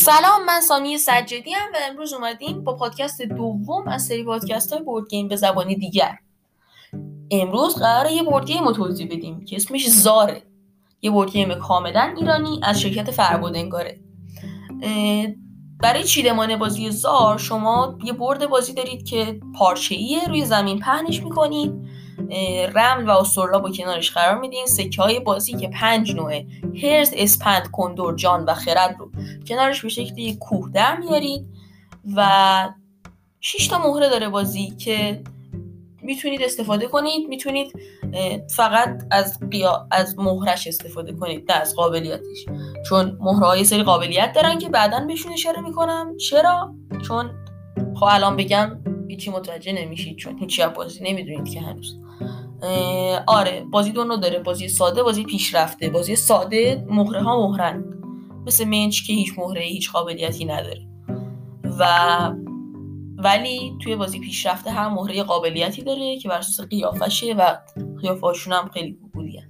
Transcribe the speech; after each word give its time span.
سلام 0.00 0.44
من 0.46 0.60
سامی 0.60 0.98
سجدی 0.98 1.52
هم 1.52 1.72
و 1.74 1.76
امروز 1.90 2.12
اومدیم 2.12 2.64
با 2.64 2.76
پادکست 2.76 3.22
دوم 3.22 3.88
از 3.88 4.06
سری 4.06 4.24
پادکست 4.24 4.72
های 4.72 4.82
board 4.82 5.08
game 5.08 5.28
به 5.28 5.36
زبانی 5.36 5.76
دیگر. 5.76 6.18
امروز 7.30 7.76
قرار 7.76 8.10
یه 8.10 8.22
board 8.22 8.46
game 8.46 8.64
رو 8.64 8.72
توضیح 8.72 9.06
بدیم 9.06 9.44
که 9.44 9.56
اسمش 9.56 9.88
زاره. 9.88 10.42
یه 11.02 11.10
board 11.10 11.30
game 11.30 11.54
کاملا 11.54 12.14
ایرانی 12.16 12.60
از 12.62 12.80
شرکت 12.80 13.10
فربودنگاره 13.10 14.00
برای 15.82 16.04
چیدمان 16.04 16.56
بازی 16.56 16.90
زار 16.90 17.38
شما 17.38 17.98
یه 18.04 18.12
board 18.12 18.46
بازی 18.46 18.74
دارید 18.74 19.04
که 19.06 19.40
پارچه 19.58 19.96
روی 20.28 20.44
زمین 20.44 20.78
پهنش 20.78 21.22
می‌کنید. 21.22 21.89
رمل 22.74 23.08
و 23.08 23.10
اسطرلاب 23.10 23.70
کنارش 23.70 24.10
قرار 24.10 24.40
میدین. 24.40 24.66
سکه 24.66 25.02
های 25.02 25.20
بازی 25.20 25.52
که 25.52 25.68
پنج 25.68 26.16
نوعه 26.16 26.46
هرز 26.82 27.10
اسپند 27.16 27.70
کندور 27.70 28.16
جان 28.16 28.44
و 28.44 28.54
خرد 28.54 28.96
رو 28.98 29.10
کنارش 29.48 29.82
به 29.82 29.88
شکل 29.88 30.34
کوه 30.34 30.70
در 30.70 30.96
میارید 30.96 31.46
و 32.16 32.68
6 33.40 33.68
تا 33.68 33.78
مهره 33.78 34.08
داره 34.08 34.28
بازی 34.28 34.70
که 34.70 35.22
می‌تونید 36.02 36.42
استفاده 36.42 36.86
کنید. 36.86 37.28
می‌تونید 37.28 37.72
فقط 38.50 39.02
از 39.10 39.38
قیا... 39.50 39.88
از 39.90 40.18
مهرش 40.18 40.66
استفاده 40.66 41.12
کنید 41.12 41.52
نه 41.52 41.58
از 41.58 41.76
قابلیتش. 41.76 42.46
چون 42.88 43.18
مهره 43.20 43.46
های 43.46 43.64
سری 43.64 43.82
قابلیت 43.82 44.32
دارن 44.34 44.58
که 44.58 44.68
بعدا 44.68 45.00
بهشون 45.00 45.32
اشاره 45.32 45.60
می‌کنم. 45.60 46.16
چرا؟ 46.16 46.74
چون 47.08 47.30
خب 47.94 48.06
الان 48.08 48.36
بگم 48.36 48.78
هیچی 49.10 49.30
متوجه 49.30 49.72
نمیشید 49.72 50.16
چون 50.16 50.38
هیچی 50.38 50.62
بازی 50.76 51.04
نمی‌دونید 51.04 51.52
که 51.52 51.60
هنوز. 51.60 51.96
آره 53.26 53.64
بازی 53.70 53.92
دو 53.92 54.16
داره. 54.16 54.38
بازی 54.38 54.68
ساده 54.68 55.02
بازی 55.02 55.24
پیشرفته. 55.24 55.90
بازی 55.90 56.16
ساده 56.16 56.86
مهره 56.88 57.22
ها 57.22 57.48
مهرن. 57.48 57.84
مثل 58.46 58.64
منچ 58.64 59.06
که 59.06 59.12
هیچ 59.12 59.32
مهره 59.38 59.62
هیچ 59.62 59.90
قابلیتی 59.90 60.44
نداره. 60.44 60.86
و 61.78 61.84
ولی 63.18 63.76
توی 63.82 63.96
بازی 63.96 64.20
پیشرفته 64.20 64.70
هم 64.70 64.94
مهره 64.94 65.22
قابلیتی 65.22 65.82
داره 65.82 66.18
که 66.18 66.28
بر 66.28 66.38
اساس 66.38 66.68
قیافشه 66.68 67.34
و 67.34 67.56
قیافهاشون 68.02 68.52
هم 68.52 68.70
خیلی 68.74 68.92
گوگولی 68.92 69.42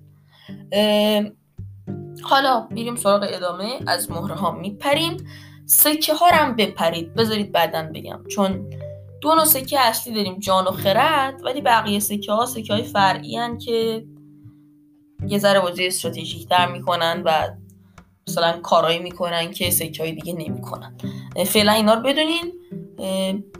حالا 2.23 2.69
میریم 2.71 2.97
سراغ 2.97 3.27
ادامه. 3.29 3.81
از 3.87 4.11
مهره 4.11 4.35
ها 4.35 4.51
میپریم. 4.51 5.17
سکه 5.67 6.15
ها 6.15 6.27
هم 6.33 6.57
بپرید. 6.57 7.15
بذارید 7.15 7.53
بعدا 7.53 7.91
بگم. 7.95 8.25
چون 8.29 8.71
دو 9.21 9.35
نوع 9.35 9.45
سکه 9.45 9.81
اصلی 9.81 10.15
داریم 10.15 10.39
جان 10.39 10.65
و 10.65 10.71
خرد 10.71 11.45
ولی 11.45 11.61
بقیه 11.61 12.01
سکه 12.01 12.33
ها 12.33 12.47
سکه 12.47 12.73
های 12.73 12.83
فرعی 12.83 13.37
هن 13.37 13.59
که 13.59 14.05
یه 15.29 15.39
ذره 15.39 15.61
بازی 15.61 15.87
استراتژیک 15.87 16.49
در 16.49 16.73
می‌کنن 16.73 17.23
و 17.25 17.49
مثلا 18.29 18.61
کارایی 18.61 18.99
می‌کنن 18.99 19.51
که 19.51 19.71
سکه 19.71 20.03
های 20.03 20.13
دیگه 20.13 20.33
نمی‌کنن. 20.33 20.97
فعلا 21.47 21.73
اینا 21.73 21.95
رو 21.95 22.01
بدونین. 22.01 22.53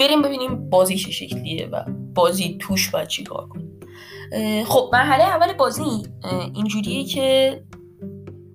بریم 0.01 0.23
ببینیم 0.23 0.71
بازی 0.71 0.97
چه 0.97 1.11
شکلیه 1.11 1.67
و 1.67 1.85
بازی 2.15 2.59
توش 2.61 2.91
باید 2.91 3.09
چی 3.09 3.25
کار 3.25 3.49
کنیم. 3.49 3.81
خب 4.65 4.91
مرحله 4.93 5.25
اول 5.25 5.53
بازی 5.53 6.03
اینجوریه 6.55 7.05
که 7.05 7.61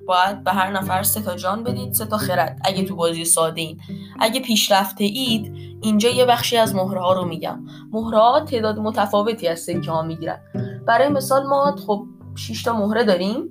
باید 0.07 0.43
به 0.43 0.51
هر 0.51 0.71
نفر 0.71 1.03
سه 1.03 1.21
تا 1.21 1.35
جان 1.35 1.63
بدید 1.63 1.93
سه 1.93 2.05
تا 2.05 2.17
خرد. 2.17 2.59
اگه 2.65 2.83
تو 2.83 2.95
بازی 2.95 3.25
ساده 3.25 3.61
این. 3.61 3.79
اگه 4.19 4.39
پیشرفته 4.39 5.03
اید 5.03 5.53
اینجا 5.81 6.09
یه 6.09 6.25
بخشی 6.25 6.57
از 6.57 6.75
مهره 6.75 7.01
ها 7.01 7.13
رو 7.13 7.25
میگم. 7.25 7.59
مهره 7.91 8.17
ها 8.17 8.39
تعداد 8.39 8.79
متفاوتی 8.79 9.47
از 9.47 9.59
سکه 9.59 9.91
ها 9.91 10.01
می‌گیرن. 10.01 10.39
برای 10.87 11.09
مثال 11.09 11.47
ما 11.47 11.75
خب 11.87 12.05
6 12.35 12.63
تا 12.63 12.73
مهره 12.73 13.03
داریم. 13.03 13.49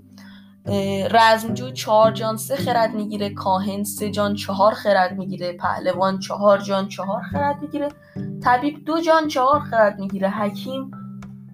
رزمجو 1.10 1.70
چهار 1.70 2.12
جان 2.12 2.36
سه 2.36 2.56
خرد 2.56 2.94
می‌گیره. 2.94 3.30
کاهن 3.30 3.84
سه 3.84 4.10
جان 4.10 4.34
چهار 4.34 4.74
خرد 4.74 5.18
می‌گیره. 5.18 5.52
پهلوان 5.52 6.18
چهار 6.18 6.58
جان 6.58 6.88
چهار 6.88 7.22
خرد 7.22 7.62
می‌گیره. 7.62 7.88
طبیب 8.44 8.84
دو 8.84 9.00
جان 9.00 9.28
چهار 9.28 9.60
خرد 9.60 9.98
می‌گیره. 9.98 10.30
حکیم 10.30 10.90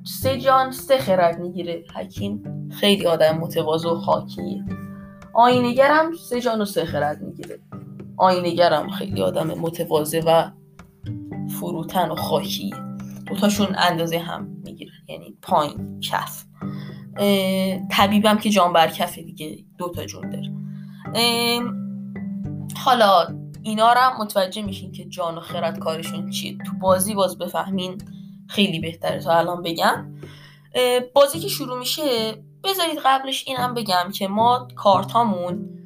سه 0.05 0.41
جان 0.41 0.73
سه 0.73 0.99
خرد 0.99 1.39
می‌گیره. 1.39 1.85
حکیم 1.95 2.43
خیلی 2.81 3.07
آدم 3.07 3.39
متواضع 3.39 3.89
و 3.89 3.95
خاکیه. 3.95 4.65
آینگرم 5.33 6.13
سه 6.29 6.41
جان 6.41 6.61
و 6.61 6.65
سه 6.65 6.85
خرد 6.85 7.23
می‌گیره. 7.23 7.59
آینگرم 8.21 8.91
خیلی 8.91 9.23
آدم 9.23 9.47
متواضع 9.47 10.23
و 10.27 10.51
فروتن 11.49 12.11
و 12.11 12.15
خاکی. 12.15 12.75
دوتاشون 13.27 13.69
اندازه 13.79 14.19
هم 14.19 14.49
می‌گیرن 14.65 14.93
یعنی 15.09 15.37
پایین 15.43 16.01
کف. 16.01 16.45
طبیبم 17.91 18.39
که 18.39 18.51
جان 18.51 18.73
بر 18.73 18.89
کفه 18.89 19.23
دیگه 19.23 19.65
دوتا 19.79 20.07
جون 20.07 20.31
داره. 20.31 20.51
حالا 22.77 23.27
اینا 23.63 23.93
رو 23.93 23.99
هم 23.99 24.23
متوجه 24.23 24.63
میشین 24.63 24.93
که 24.93 25.05
جان 25.05 25.39
و 25.39 25.41
خرد 25.41 25.79
کارشون 25.79 26.31
چیه. 26.31 26.59
تو 26.59 26.73
بازی 26.81 27.15
باز 27.15 27.39
بفهمین 27.39 27.99
خیلی 28.49 28.81
بهتره 28.81 29.21
تا 29.21 29.33
الان 29.33 29.63
بگم. 29.63 30.15
بازی 31.15 31.39
که 31.39 31.49
شروع 31.49 31.79
میشه 31.79 32.03
بذارید 32.65 32.99
قبلش 33.05 33.45
اینم 33.47 33.75
بگم 33.75 34.11
که 34.15 34.29
ما 34.29 34.69
کارت 34.77 35.13
هامون 35.13 35.80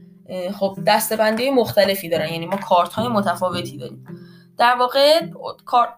خب 0.58 0.78
دستبندی 0.86 1.50
مختلفی 1.50 2.08
دارن. 2.08 2.28
یعنی 2.28 2.46
ما 2.46 2.56
کارت 2.56 2.92
های 2.92 3.08
متفاوتی 3.08 3.76
داریم. 3.78 4.04
در 4.58 4.76
واقع 4.78 5.20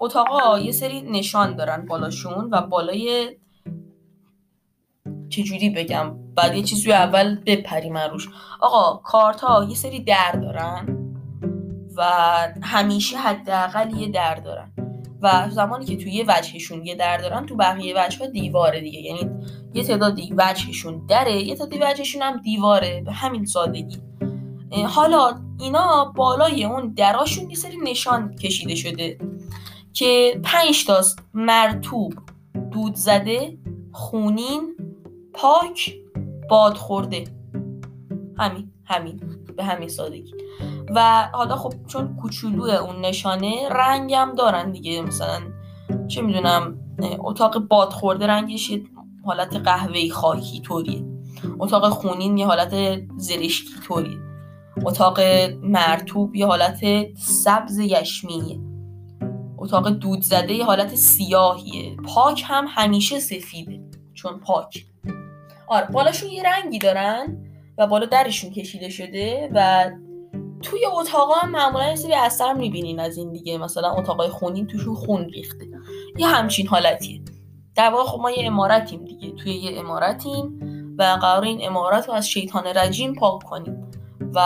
اتاقا 0.00 0.59
یه 0.59 0.72
سری 0.72 1.03
نشان 1.03 1.56
دارن 1.56 1.87
بالاشون 1.87 2.48
و 2.53 2.60
بالای 2.60 3.37
چجوری 5.28 5.70
بگم 5.70 6.16
بعد 6.34 6.54
یه 6.54 6.62
چیزی 6.62 6.92
اول 6.92 7.38
بپریم 7.47 7.98
روش. 7.98 8.28
آقا 8.60 8.97
کارت 8.97 9.41
ها 9.41 9.64
یه 9.69 9.75
سری 9.75 10.00
در 10.00 10.32
دارن 10.32 10.97
و 11.97 12.03
همیشه 12.62 13.16
حداقل 13.16 13.97
یه 13.97 14.08
در 14.08 14.34
دارن. 14.34 14.72
و 15.22 15.50
زمانی 15.50 15.84
که 15.84 15.97
توی 15.97 16.12
یه 16.12 16.25
وجهشون 16.28 16.87
یه 16.87 16.94
در 16.94 17.16
دارن 17.16 17.47
تو 17.47 17.56
بقیه 17.56 17.94
وجه 17.97 18.26
دیواره 18.26 18.81
دیگه. 18.81 19.00
یعنی 19.00 19.31
یه 19.75 19.84
تعدادی 19.84 20.34
وجهشون 20.37 21.06
دره 21.06 21.32
یه 21.32 21.54
تعدادی 21.54 21.78
وجهشون 21.78 22.22
هم 22.22 22.41
دیواره. 22.41 23.03
به 23.06 23.12
همین 23.12 23.44
سادگی. 23.44 23.98
حالا 24.84 25.41
اینا 25.60 26.12
بالای 26.16 26.64
اون 26.64 26.92
دراشون 26.97 27.50
یه 27.50 27.56
سری 27.56 27.76
نشان 27.84 28.37
کشیده 28.37 28.75
شده 28.75 29.19
که 29.92 30.41
پنج 30.44 30.84
تاست. 30.87 31.19
مرتوب 31.34 32.14
دود 32.72 32.94
زده 32.94 33.59
خونین 33.92 34.76
پاک 35.34 35.94
باد 36.50 36.76
خورده 36.76 37.25
همین 38.38 38.70
همین 38.84 39.20
به 39.56 39.64
همین 39.64 39.88
سادگی. 39.88 40.34
و 40.94 41.28
حالا 41.32 41.56
خب 41.56 41.72
چون 41.87 42.16
کوچولو 42.16 42.62
اون 42.62 43.00
نشانه 43.00 43.69
رنگم 43.69 44.32
دارن 44.38 44.72
دیگه. 44.72 45.03
مثلا 45.03 45.41
چه 46.08 46.22
می‌دونم 46.22 46.78
اتاق 47.19 47.58
باد 47.58 47.88
خورده 47.88 48.26
رنگش 48.26 48.72
حالت 49.25 49.56
قهوه‌ای 49.56 50.10
خاکی 50.10 50.60
طوریه. 50.60 51.04
اتاق 51.58 51.88
خونین 51.88 52.38
یه 52.38 52.47
حالت 52.47 53.03
زرشکی 53.16 53.81
طوریه. 53.87 54.25
اتاق 54.84 55.20
مرتوب 55.62 56.37
یه 56.37 56.47
حالت 56.47 56.81
سبز 57.16 57.78
یشمیه 57.78 58.60
اتاق 59.59 59.88
دود 59.88 60.22
زده 60.22 60.54
یه 60.54 60.64
حالت 60.64 60.94
سیاهیه. 60.94 61.97
پاک 61.97 62.44
هم 62.47 62.66
همیشه 62.69 63.19
سفیده 63.19 63.81
چون 64.14 64.41
پاک. 64.41 64.87
آره 65.66 65.87
بالاشون 65.87 66.31
یه 66.31 66.42
رنگی 66.42 66.78
دارن 66.78 67.37
و 67.78 67.87
بالا 67.87 68.06
درشون 68.06 68.50
کشیده 68.50 68.88
شده 68.88 69.50
و 69.54 69.91
توی 70.62 70.81
اتاقا 71.00 71.34
هم 71.34 71.50
معمولا 71.50 71.88
یه 71.88 71.94
سری 71.94 72.14
اثر 72.14 72.53
می‌بینین 72.53 73.00
از 73.00 73.16
این 73.16 73.32
دیگه. 73.32 73.58
مثلا 73.58 73.91
اتاقای 73.91 74.28
خونین 74.28 74.66
توشون 74.66 74.94
خون 74.94 75.25
ریخته. 75.25 75.66
یه 76.19 76.26
همچین 76.26 76.66
حالتیه. 76.66 77.20
در 77.75 77.91
واقع 77.91 78.04
خب 78.04 78.20
ما 78.20 78.31
یه 78.31 78.47
امارتیم 78.47 79.04
دیگه. 79.04 79.31
توی 79.31 79.53
یه 79.53 79.78
امارتیم 79.78 80.60
و 80.98 81.03
قرار 81.03 81.44
این 81.44 81.67
امارت 81.67 82.08
رو 82.08 82.14
از 82.14 82.29
شیطان 82.29 82.64
رجیم 82.64 83.14
پاک 83.14 83.43
کنیم. 83.43 83.86
و 84.37 84.41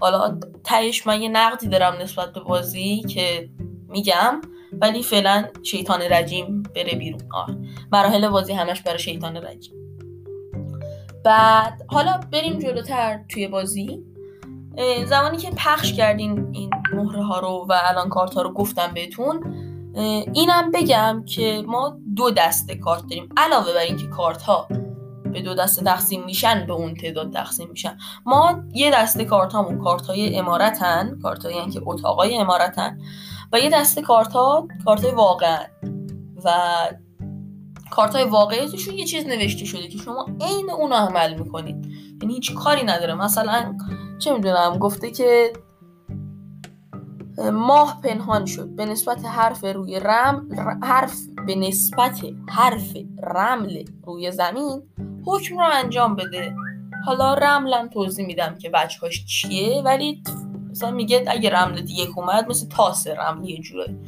حالا 0.00 0.38
تهش 0.64 1.06
من 1.06 1.22
یه 1.22 1.28
نقدی 1.28 1.68
دارم 1.68 1.94
نسبت 2.02 2.32
به 2.32 2.40
بازی 2.40 3.02
که 3.02 3.48
میگم 3.88 4.40
ولی 4.80 5.02
فعلا 5.02 5.44
شیطان 5.62 6.00
رجیم 6.02 6.62
بره 6.62 6.94
بیرون. 6.94 7.20
آه. 7.32 7.48
مراحل 7.92 8.28
بازی 8.28 8.52
همش 8.52 8.82
برای 8.82 8.98
شیطان 8.98 9.36
رجیم. 9.36 9.74
بعد 11.24 11.82
حالا 11.88 12.20
بریم 12.32 12.58
جلوتر 12.58 13.20
توی 13.28 13.48
بازی. 13.48 14.02
زمانی 15.06 15.36
که 15.36 15.50
پخش 15.50 15.92
کردین 15.92 16.48
این 16.52 16.70
مهره 16.92 17.22
ها 17.24 17.38
رو 17.38 17.66
و 17.68 17.74
الان 17.84 18.08
کارت 18.08 18.34
ها 18.34 18.42
رو 18.42 18.52
گفتم 18.52 18.94
بهتون 18.94 19.44
اینم 20.32 20.70
بگم 20.70 21.24
که 21.26 21.62
ما 21.66 21.98
دو 22.16 22.30
دسته 22.30 22.74
کارت 22.74 23.02
داریم. 23.10 23.28
علاوه 23.36 23.72
بر 23.72 23.80
اینکه 23.80 24.06
کارت 24.06 24.42
ها 24.42 24.68
به 25.34 25.42
دو 25.42 25.54
دسته 25.54 25.82
تقسیم 25.82 26.24
میشن 26.24 26.66
به 26.66 26.72
اون 26.72 26.94
تعداد 26.94 27.32
تقسیم 27.32 27.68
میشن. 27.70 27.98
ما 28.26 28.64
یه 28.72 28.90
دسته 28.90 29.24
کارت 29.24 29.52
هامون 29.52 29.78
کارت 29.78 30.06
های 30.06 30.38
امارتن 30.38 31.18
کارت 31.22 31.44
هایی 31.44 31.70
که 31.70 31.80
اتاقای 31.86 32.36
امارتن 32.36 32.98
و 33.52 33.58
یه 33.58 33.70
دسته 33.70 34.02
کارت 34.02 34.32
ها 34.32 34.68
کارت 34.84 35.04
های 35.04 35.14
واقعا 35.14 35.58
و 36.44 36.50
کارت 37.90 38.14
های 38.16 38.24
واقعی 38.24 38.68
توشون 38.68 38.94
یه 38.94 39.04
چیز 39.04 39.26
نوشته 39.26 39.64
شده 39.64 39.88
که 39.88 39.98
شما 39.98 40.26
عین 40.40 40.70
اون 40.70 40.92
عمل 40.92 41.34
می‌کنید. 41.34 41.86
یعنی 42.22 42.34
هیچ 42.34 42.54
کاری 42.54 42.82
نداره. 42.84 43.14
مثلا 43.14 43.76
چه 44.18 44.32
می‌دونم 44.32 44.78
گفته 44.78 45.10
که 45.10 45.52
ماه 47.38 48.00
پنهان 48.00 48.46
شد. 48.46 48.68
به 48.76 48.86
نسبت 48.86 49.24
حرف 49.24 49.64
روی 49.64 50.00
رم 50.00 50.48
حرف 50.82 51.18
به 51.46 51.54
نسبت 51.54 52.20
حرف 52.48 52.96
رمل 53.22 53.84
روی 54.06 54.30
زمین 54.30 54.82
حکم 55.26 55.58
رو 55.58 55.64
انجام 55.72 56.16
بده. 56.16 56.54
حالا 57.06 57.34
رملم 57.34 57.88
توضیح 57.88 58.26
میدم 58.26 58.54
که 58.54 58.70
بچهاش 58.70 59.24
چیه 59.24 59.82
ولی 59.82 60.22
مثلا 60.70 60.90
میگه 60.90 61.24
اگه 61.26 61.50
رمل 61.50 61.90
یک 61.90 62.18
اومد 62.18 62.48
مثل 62.48 62.68
تاس 62.68 63.06
رمل 63.06 63.48
یه 63.48 63.58
جوره 63.58 63.98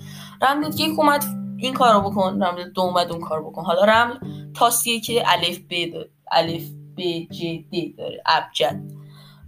رمل 0.42 0.80
یک 0.80 0.98
اومد 0.98 1.24
این 1.56 1.74
کارو 1.74 2.10
بکن 2.10 2.42
رمل 2.42 2.70
دو 2.70 2.80
اومد 2.80 3.12
اون 3.12 3.20
کار 3.20 3.42
بکن. 3.42 3.64
حالا 3.64 3.84
رمل 3.84 4.18
تاسیه 4.54 5.00
که 5.00 5.22
الف 5.26 5.58
ب 5.70 5.92
داره. 5.92 6.10
الف 6.32 6.70
ب 6.96 7.00
ج 7.30 7.44
د 7.72 7.96
داره. 7.98 8.22
ابجد. 8.26 8.80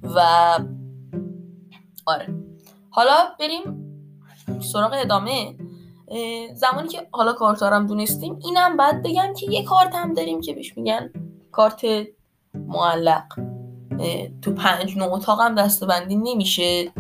و 0.02 0.20
آره. 2.06 2.37
حالا 2.98 3.28
بریم 3.40 3.62
سراغ 4.60 4.92
ادامه. 4.94 5.56
زمانی 6.54 6.88
که 6.88 7.08
حالا 7.12 7.32
کارتارم 7.32 7.86
دونستیم 7.86 8.38
اینم 8.44 8.76
بعد 8.76 9.02
بگم 9.02 9.34
که 9.36 9.50
یه 9.50 9.64
کارت 9.64 9.94
هم 9.94 10.14
داریم 10.14 10.40
که 10.40 10.54
بهش 10.54 10.76
میگن 10.76 11.12
کارت 11.52 11.84
معلق. 12.54 13.24
تو 14.42 14.52
پنج 14.52 14.96
نوع 14.96 15.12
اتاق 15.12 15.40
هم 15.40 15.54
دستبندی 15.54 16.16
نمیشه 16.16 16.92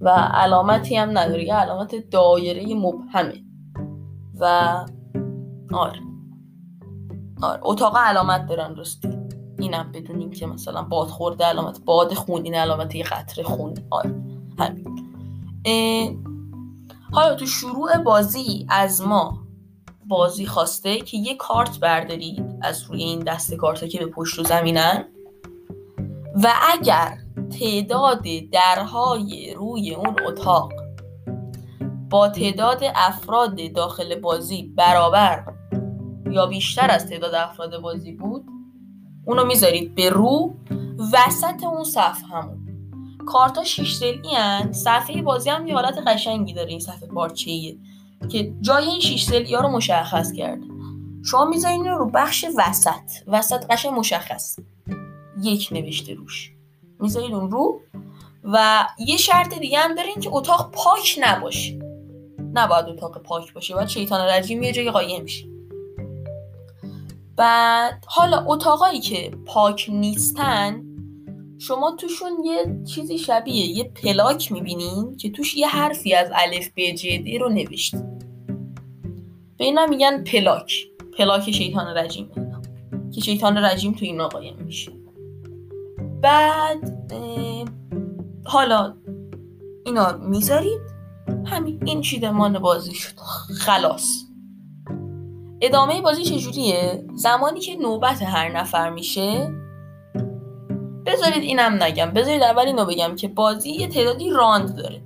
و 0.00 0.08
علامتی 0.34 0.96
هم 0.96 1.18
نداره. 1.18 1.44
یه 1.44 1.54
علامت 1.54 2.10
دایره 2.10 2.74
مبهمه. 2.74 3.44
و 4.40 4.44
آره. 5.72 6.00
آره 7.42 7.60
اتاق 7.62 7.96
علامت 7.96 8.46
دارن 8.46 8.76
راستی. 8.76 9.08
اینم 9.58 9.92
بدونیم 9.92 10.30
که 10.30 10.46
مثلا 10.46 10.82
باد 10.82 11.08
خورده 11.08 11.44
علامت 11.44 11.80
باد 11.84 12.14
خون 12.14 12.44
این 12.44 12.54
علامت 12.54 12.94
یه 12.94 13.04
قطره 13.04 13.44
خون. 13.44 13.74
آره 13.90 14.14
همین. 14.58 15.01
حالا 17.12 17.34
تو 17.34 17.46
شروع 17.46 17.98
بازی 17.98 18.66
از 18.68 19.02
ما 19.02 19.42
بازی 20.06 20.46
خواسته 20.46 21.00
که 21.00 21.16
یه 21.16 21.36
کارت 21.36 21.78
بردارید 21.78 22.44
از 22.62 22.82
روی 22.82 23.02
این 23.02 23.18
دست 23.18 23.54
کارت 23.54 23.88
که 23.88 23.98
به 23.98 24.06
پشت 24.06 24.38
و 24.38 24.42
زمینن. 24.44 25.04
و 26.42 26.52
اگر 26.72 27.18
تعداد 27.60 28.24
درهای 28.52 29.54
روی 29.54 29.94
اون 29.94 30.16
اتاق 30.26 30.72
با 32.10 32.28
تعداد 32.28 32.80
افراد 32.94 33.72
داخل 33.72 34.20
بازی 34.20 34.62
برابر 34.76 35.44
یا 36.30 36.46
بیشتر 36.46 36.90
از 36.90 37.06
تعداد 37.06 37.34
افراد 37.34 37.80
بازی 37.80 38.12
بود 38.12 38.44
اونو 39.26 39.44
می‌ذارید 39.44 39.94
به 39.94 40.10
رو 40.10 40.54
وسط 41.12 41.64
اون 41.64 41.84
صفحه 41.84 42.28
همون. 42.28 42.61
کارتا 43.26 43.64
شیش 43.64 43.94
سلی 43.94 44.34
هن. 44.34 44.72
صفحه 44.72 45.22
بازی 45.22 45.50
هم 45.50 45.66
یه 45.66 45.74
حالت 45.74 45.98
قشنگی 46.06 46.52
داره 46.52 46.68
این 46.68 46.80
صفحه 46.80 47.08
پارچه‌ایه 47.08 47.76
که 48.28 48.54
جای 48.60 48.84
این 48.84 49.00
شیش 49.00 49.24
سلی 49.24 49.54
ها 49.54 49.60
رو 49.60 49.68
مشخص 49.68 50.32
کرده 50.32 50.66
شما 51.24 51.44
می‌ذارین 51.44 51.84
رو 51.84 52.10
بخش 52.14 52.44
وسط. 52.56 53.10
وسط 53.26 53.66
قشنگ 53.70 53.98
مشخص. 53.98 54.58
یک 55.42 55.68
نوشته 55.72 56.14
روش. 56.14 56.52
می‌ذارید 57.00 57.34
اون 57.34 57.50
رو. 57.50 57.80
و 58.44 58.86
یه 58.98 59.16
شرط 59.16 59.58
دیگه 59.58 59.78
هم 59.78 59.94
دارین 59.94 60.20
که 60.20 60.30
اتاق 60.32 60.70
پاک 60.70 61.18
نباشه. 61.20 61.78
نباید 62.52 62.86
اتاق 62.86 63.22
پاک 63.22 63.54
باشه. 63.54 63.76
و 63.76 63.86
شیطان 63.86 64.20
رجیم 64.20 64.62
یه 64.62 64.72
جای 64.72 64.90
قایم 64.90 65.22
میشه 65.22 65.46
بعد 67.36 68.04
حالا 68.08 68.44
اتاقایی 68.46 69.00
که 69.00 69.30
پاک 69.46 69.86
نیستن 69.92 70.91
شما 71.66 71.96
توشون 71.96 72.44
یه 72.44 72.84
چیزی 72.84 73.18
شبیه 73.18 73.66
یه 73.66 73.84
پلاک 73.84 74.52
می‌بینین 74.52 75.16
که 75.16 75.30
توش 75.30 75.56
یه 75.56 75.68
حرفی 75.68 76.14
از 76.14 76.30
الف 76.34 76.68
ب 76.76 76.94
ج 76.94 77.06
د 77.06 77.28
رو 77.40 77.48
نوشته 77.48 77.98
به 79.58 79.64
اینا 79.64 79.86
میگن 79.86 80.24
پلاک. 80.24 80.72
پلاک 81.18 81.50
شیطان 81.50 81.86
رجیم 81.86 82.30
اینا. 82.36 82.62
که 83.14 83.20
شیطان 83.20 83.56
رجیم 83.56 83.92
تو 83.92 84.04
اینا 84.04 84.28
قایم 84.28 84.56
میشه. 84.64 84.92
بعد 86.22 87.12
حالا 88.44 88.94
اینا 89.86 90.12
می‌ذارید. 90.12 90.80
همین 91.46 91.80
این 91.86 92.00
چیدمان 92.00 92.58
بازی 92.58 92.94
شد. 92.94 93.16
خلاص. 93.58 94.24
ادامه 95.60 96.00
بازی 96.00 96.22
چجوریه؟ 96.22 97.04
زمانی 97.14 97.60
که 97.60 97.76
نوبت 97.76 98.22
هر 98.22 98.52
نفر 98.58 98.90
میشه 98.90 99.61
بذارید 101.06 101.42
اینم 101.42 101.82
نگم. 101.82 102.10
بذارید 102.10 102.42
اول 102.42 102.66
اینو 102.66 102.84
بگم 102.84 103.16
که 103.16 103.28
بازی 103.28 103.70
یه 103.70 103.88
تعدادی 103.88 104.30
راند 104.30 104.76
داره. 104.76 105.02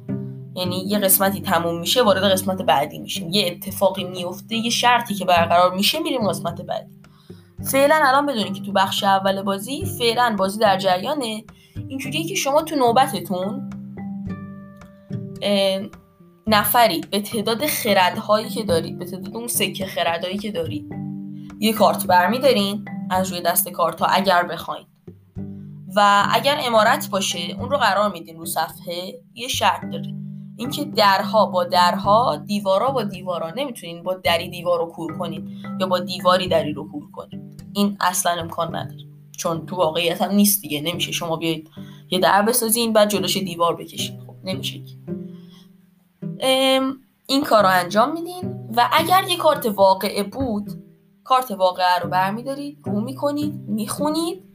یعنی 0.54 0.76
یه 0.76 0.98
قسمتی 0.98 1.40
تموم 1.40 1.81
میشه 1.81 2.02
وارد 2.02 2.22
قسمت 2.22 2.62
بعدی 2.62 2.98
میشیم. 2.98 3.28
یه 3.31 3.46
اتفاقی 3.46 4.04
میفته 4.04 4.56
یه 4.56 4.70
شرطی 4.70 5.14
که 5.14 5.25
برقرار 5.25 5.75
میشه 5.75 5.98
میریم 5.98 6.28
قسمت 6.28 6.62
بعدی. 6.62 6.96
فعلا 7.64 8.00
الان 8.04 8.26
بدونید 8.26 8.54
که 8.54 8.62
تو 8.62 8.72
بخش 8.72 9.04
اول 9.04 9.43
بازی 9.43 9.84
فعلا 9.98 10.37
بازی 10.38 10.58
در 10.58 10.78
جریانه. 10.78 11.44
اینجوریه 11.88 12.25
که 12.25 12.34
شما 12.34 12.62
تو 12.62 12.76
نوبتتون 12.76 13.70
نفری 16.46 17.00
به 17.10 17.20
تعداد 17.20 17.66
خردهایی 17.66 18.49
که 18.49 18.62
دارید 18.62 18.99
به 18.99 19.04
تعداد 19.04 19.37
اون 19.37 19.46
سکه 19.46 19.87
خردهایی 19.87 20.38
که 20.38 20.52
دارید 20.52 20.94
یه 21.60 21.72
کارت 21.72 22.06
برمیدارین. 22.06 22.84
از 23.10 23.31
روی 23.31 23.40
دست 23.40 23.69
کارت 23.69 24.00
ها 24.00 24.06
اگر 24.06 24.42
بخواین. 24.42 24.87
و 25.96 26.26
اگر 26.31 26.60
امارت 26.66 27.10
باشه 27.10 27.56
اون 27.58 27.70
رو 27.70 27.76
قرار 27.76 28.12
میدین 28.12 28.37
رو 28.37 28.46
صفحه 28.46 29.20
یه 29.34 29.48
شرط 29.48 29.81
داره. 29.93 30.14
اینکه 30.56 30.84
درها 30.84 31.46
با 31.46 31.64
درها 31.64 32.37
دیوارا 32.37 32.90
با 32.90 33.02
دیوارا. 33.02 33.50
نمی‌تونین 33.56 34.02
با 34.02 34.14
دری 34.14 34.48
دیوار 34.48 34.78
رو 34.78 34.87
کور 34.87 35.19
کنین 35.19 35.50
یا 35.81 35.87
با 35.87 35.98
دیواری 35.98 36.48
دری 36.48 36.72
رو 36.72 36.90
کور 36.90 37.10
کنین. 37.10 37.56
این 37.72 37.96
اصلا 38.00 38.32
امکان 38.32 38.76
نداره. 38.76 39.04
چون 39.37 39.66
تو 39.66 39.76
واقعیت 39.76 40.22
هم 40.22 40.31
نیست 40.31 40.62
دیگه. 40.62 40.81
نمیشه 40.81 41.12
شما 41.12 41.37
بیاید 41.37 41.70
یه 42.10 42.19
در 42.19 42.42
بسازین 42.42 42.92
بعد 42.92 43.08
جلوش 43.08 43.37
دیوار 43.37 43.76
بکشین. 43.76 44.20
خب 44.20 44.34
نمیشه 44.44 44.81
این 47.26 47.44
کار 47.44 47.62
رو 47.62 47.69
انجام 47.69 48.12
میدین 48.12 48.69
و 48.76 48.88
اگر 48.92 49.25
یه 49.28 49.37
کارت 49.37 49.66
واقعه 49.66 50.22
بود 50.22 50.70
کارت 51.25 51.50
واقعه 51.50 51.99
رو 52.02 52.10
برمیدارید 52.10 52.78
رو 52.84 53.00
می‌کنید 53.00 53.54
می‌خونید 53.69 54.45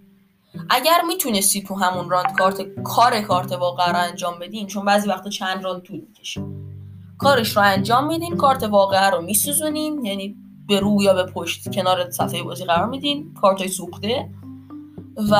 اگر 0.74 1.02
می‌تونستی 1.08 1.64
تو 1.64 1.76
همون 1.76 2.10
راند 2.10 2.34
کارت 2.38 2.62
کار 2.84 3.22
کارت 3.22 3.52
واقعه 3.52 3.92
رو 3.92 3.98
انجام 3.98 4.40
بدین 4.40 4.68
چون 4.68 4.86
بعضی 4.86 5.10
وقتا 5.10 5.30
چند 5.30 5.64
راند 5.64 5.82
طول 5.82 6.00
می‌کشه. 6.00 6.44
کارش 7.18 7.58
رو 7.58 7.64
انجام 7.64 8.08
میدین 8.08 8.38
کارت 8.38 8.64
واقعه 8.64 9.10
رو 9.10 9.22
میسوزونین 9.22 10.06
یعنی 10.06 10.36
به 10.68 10.80
رو 10.80 11.04
یا 11.04 11.14
به 11.14 11.24
پشت 11.24 11.76
کنار 11.76 12.10
صفحه 12.10 12.44
بازی 12.44 12.66
قرار 12.66 12.88
میدین 12.88 13.34
کارت 13.42 13.68
سوخته. 13.68 14.30
و 15.32 15.36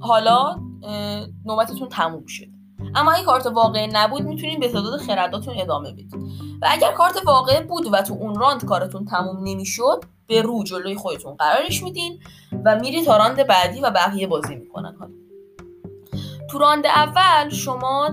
حالا 0.00 0.56
نوبتتون 1.44 1.88
تموم 1.88 2.26
شد. 2.26 2.46
اما 2.94 3.12
اگه 3.12 3.24
کارت 3.24 3.46
واقعه 3.46 3.86
نبود 3.92 4.22
می‌تونین 4.22 4.60
به 4.60 4.68
تعداد 4.68 5.00
خرداتون 5.00 5.54
ادامه 5.58 5.92
بدید 5.92 6.14
و 6.62 6.68
اگر 6.70 6.92
کارت 6.92 7.16
واقعه 7.26 7.60
بود 7.60 7.86
و 7.92 8.02
تو 8.02 8.14
اون 8.14 8.34
راند 8.34 8.64
کارتون 8.64 9.04
تموم 9.04 9.36
نمی‌شد 9.44 10.04
به 10.26 10.42
رو 10.42 10.64
جلوی 10.64 10.94
خودتون 10.94 11.34
قرارش 11.34 11.82
میدین 11.82 12.18
و 12.64 12.78
میره 12.80 13.04
تا 13.04 13.16
راند 13.16 13.46
بعدی 13.46 13.80
و 13.80 13.90
بقیه 13.90 14.26
بازی 14.26 14.54
می‌کنن. 14.54 14.96
تو 16.50 16.58
راند 16.58 16.86
اول 16.86 17.48
شما 17.48 18.10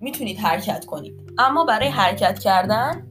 می‌تونید 0.00 0.38
حرکت 0.38 0.84
کنید. 0.84 1.14
اما 1.38 1.64
برای 1.64 1.88
حرکت 1.88 2.38
کردن 2.38 3.06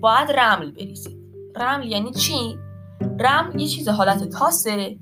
باید 0.00 0.30
رمل 0.30 0.70
بریزید. 0.70 1.18
رمل 1.56 1.86
یعنی 1.86 2.12
چی؟ 2.12 2.58
رمل 3.20 3.60
یه 3.60 3.68
چیز 3.68 3.88
حالت 3.88 4.28
تاسه 4.28 4.96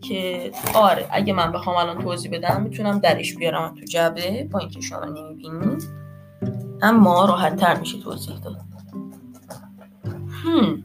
که 0.00 0.50
آره 0.74 1.06
اگه 1.10 1.32
من 1.32 1.52
بخوام 1.52 1.76
الان 1.76 2.02
توضیح 2.02 2.30
بدم 2.32 2.62
می‌تونم 2.62 2.98
درش 2.98 3.34
بیارم 3.34 3.74
تو 3.74 3.84
جعبه 3.84 4.48
با 4.52 4.58
اینکه 4.58 4.80
شما 4.80 5.04
نمی‌بینید. 5.04 6.07
اما 6.82 7.24
راحت 7.24 7.56
تر 7.56 7.80
میشه 7.80 7.98
توضیح 7.98 8.38
داد. 8.38 8.60
هم. 10.44 10.84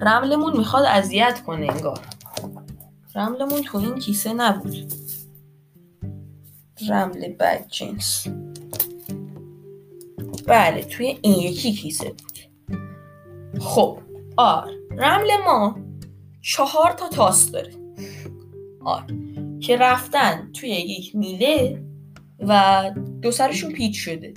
رملمون 0.00 0.56
می‌خواد 0.56 0.84
اذیت 0.84 1.42
کنه 1.46 1.72
انگار. 1.72 2.00
رملمون 3.14 3.62
تو 3.62 3.78
این 3.78 3.98
کیسه 3.98 4.32
نبود. 4.32 4.92
رمل 6.88 7.28
بد 7.28 7.66
جنس. 7.68 8.26
بله 10.46 10.84
توی 10.84 11.18
این 11.22 11.34
یکی 11.34 11.72
کیسه 11.72 12.08
بود. 12.08 12.38
خب 13.60 13.98
آر. 14.36 14.70
رمل 14.90 15.30
ما 15.46 15.78
چهار 16.42 16.92
تا 16.92 17.08
تاس 17.08 17.50
داره. 17.50 17.72
آر. 18.84 19.04
که 19.60 19.76
رفتن 19.76 20.50
توی 20.52 20.68
یک 20.70 21.16
میله 21.16 21.84
و 22.40 22.82
دو 23.22 23.30
سرشون 23.30 23.72
پیچ 23.72 23.96
شده. 23.96 24.34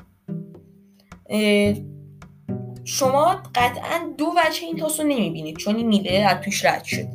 شما 2.84 3.44
قطعا 3.56 4.14
دو 4.18 4.26
وجه 4.26 4.64
این 4.66 4.78
تاس 4.78 5.00
رو 5.00 5.08
نمی‌بینید 5.08 5.58
چون 5.58 5.76
این 5.76 5.88
میله 5.88 6.12
از 6.12 6.42
توش 6.42 6.66
رد 6.66 6.84
شد 6.84 7.08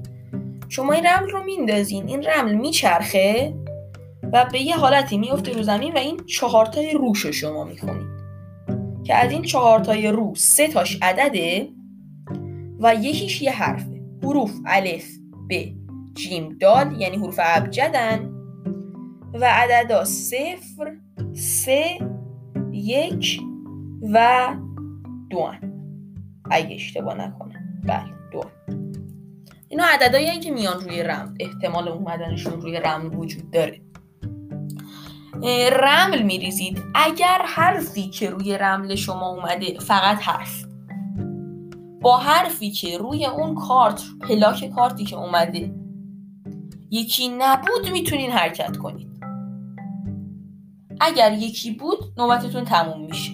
شما 0.68 0.92
این 0.92 1.06
رمل 1.06 1.30
رو 1.30 1.44
میندازین 1.44 2.08
این 2.08 2.22
رمل 2.22 2.54
میچرخه 2.54 3.54
و 4.32 4.48
به 4.52 4.60
یه 4.60 4.76
حالتی 4.76 5.18
میفته 5.18 5.52
رو 5.52 5.62
زمین 5.62 5.92
و 5.92 5.98
این 5.98 6.20
چهارتای 6.26 6.92
روش 6.92 7.20
رو 7.20 7.32
شما 7.32 7.64
می‌خونید. 7.64 8.16
که 9.04 9.14
از 9.14 9.30
این 9.30 9.42
چهارتای 9.42 10.08
رو 10.08 10.34
سه 10.36 10.68
تاش 10.68 10.98
عدده 11.02 11.68
و 12.80 12.94
یکیش 12.94 13.42
یه 13.42 13.50
حرفه. 13.50 14.02
حروف 14.22 14.52
الف 14.66 15.06
ب 15.50 15.64
جیم 16.14 16.58
دال 16.60 17.00
یعنی 17.00 17.16
حروف 17.16 17.40
ابجدن 17.42 18.30
و 19.34 19.44
عددا 19.44 20.04
صفر 20.04 20.96
سه 21.36 21.98
یک 22.72 23.40
و 24.12 24.48
دو 25.30 25.50
اگه 26.50 26.74
اشتباه 26.74 27.14
نکنم. 27.14 27.82
بله 27.84 28.12
دو 28.32 28.40
اینا 29.68 29.84
عددهایی 29.84 30.40
که 30.40 30.50
میان 30.50 30.80
روی 30.80 31.02
رمل 31.02 31.34
احتمال 31.40 31.88
اومدنشون 31.88 32.60
روی 32.60 32.80
رمل 32.80 33.14
وجود 33.14 33.50
داره. 33.50 33.80
رمل 35.72 36.22
میریزید. 36.22 36.82
اگر 36.94 37.38
حرفی 37.46 38.08
که 38.08 38.30
روی 38.30 38.58
رمل 38.58 38.94
شما 38.94 39.28
اومده 39.28 39.78
فقط 39.78 40.18
حرف. 40.22 40.64
با 42.00 42.16
حرفی 42.16 42.70
که 42.70 42.98
روی 42.98 43.26
اون 43.26 43.54
کارت 43.54 44.02
پلاک 44.28 44.70
کارتی 44.70 45.04
که 45.04 45.16
اومده 45.16 45.74
یکی 46.90 47.28
نبود 47.28 47.88
می‌تونین 47.92 48.30
حرکت 48.30 48.76
کنید. 48.76 49.05
اگر 51.00 51.32
یکی 51.32 51.70
بود 51.70 51.98
نوبتتون 52.16 52.64
تموم 52.64 53.00
میشه. 53.06 53.32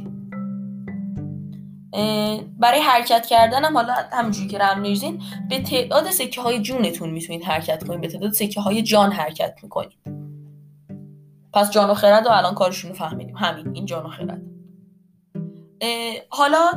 برای 2.59 2.81
حرکت 2.81 3.27
کردن 3.27 3.65
هم 3.65 3.77
حالا 3.77 3.95
همونجوری 4.13 4.49
که 4.49 4.59
رم 4.59 4.81
میریزین 4.81 5.23
به 5.49 5.63
تعداد 5.63 6.11
سکه 6.11 6.41
های 6.41 6.61
جونتون 6.61 7.11
می‌تونید 7.11 7.43
حرکت 7.45 7.85
کنید. 7.85 8.01
به 8.01 8.09
تعداد 8.09 8.33
سکه 8.33 8.61
های 8.61 8.83
جان 8.83 9.13
حرکت 9.13 9.55
می‌کنید. 9.63 9.99
پس 11.53 11.71
جان 11.71 11.91
و 11.91 11.95
خرد 11.95 12.27
و 12.27 12.31
الان 12.31 12.55
کارشون 12.55 12.91
رو 12.91 12.97
فهمیدیم. 12.97 13.37
همین 13.37 13.71
این 13.75 13.87
جان 13.87 14.07
و 14.07 14.09
خرد. 14.09 14.43
حالا 16.29 16.71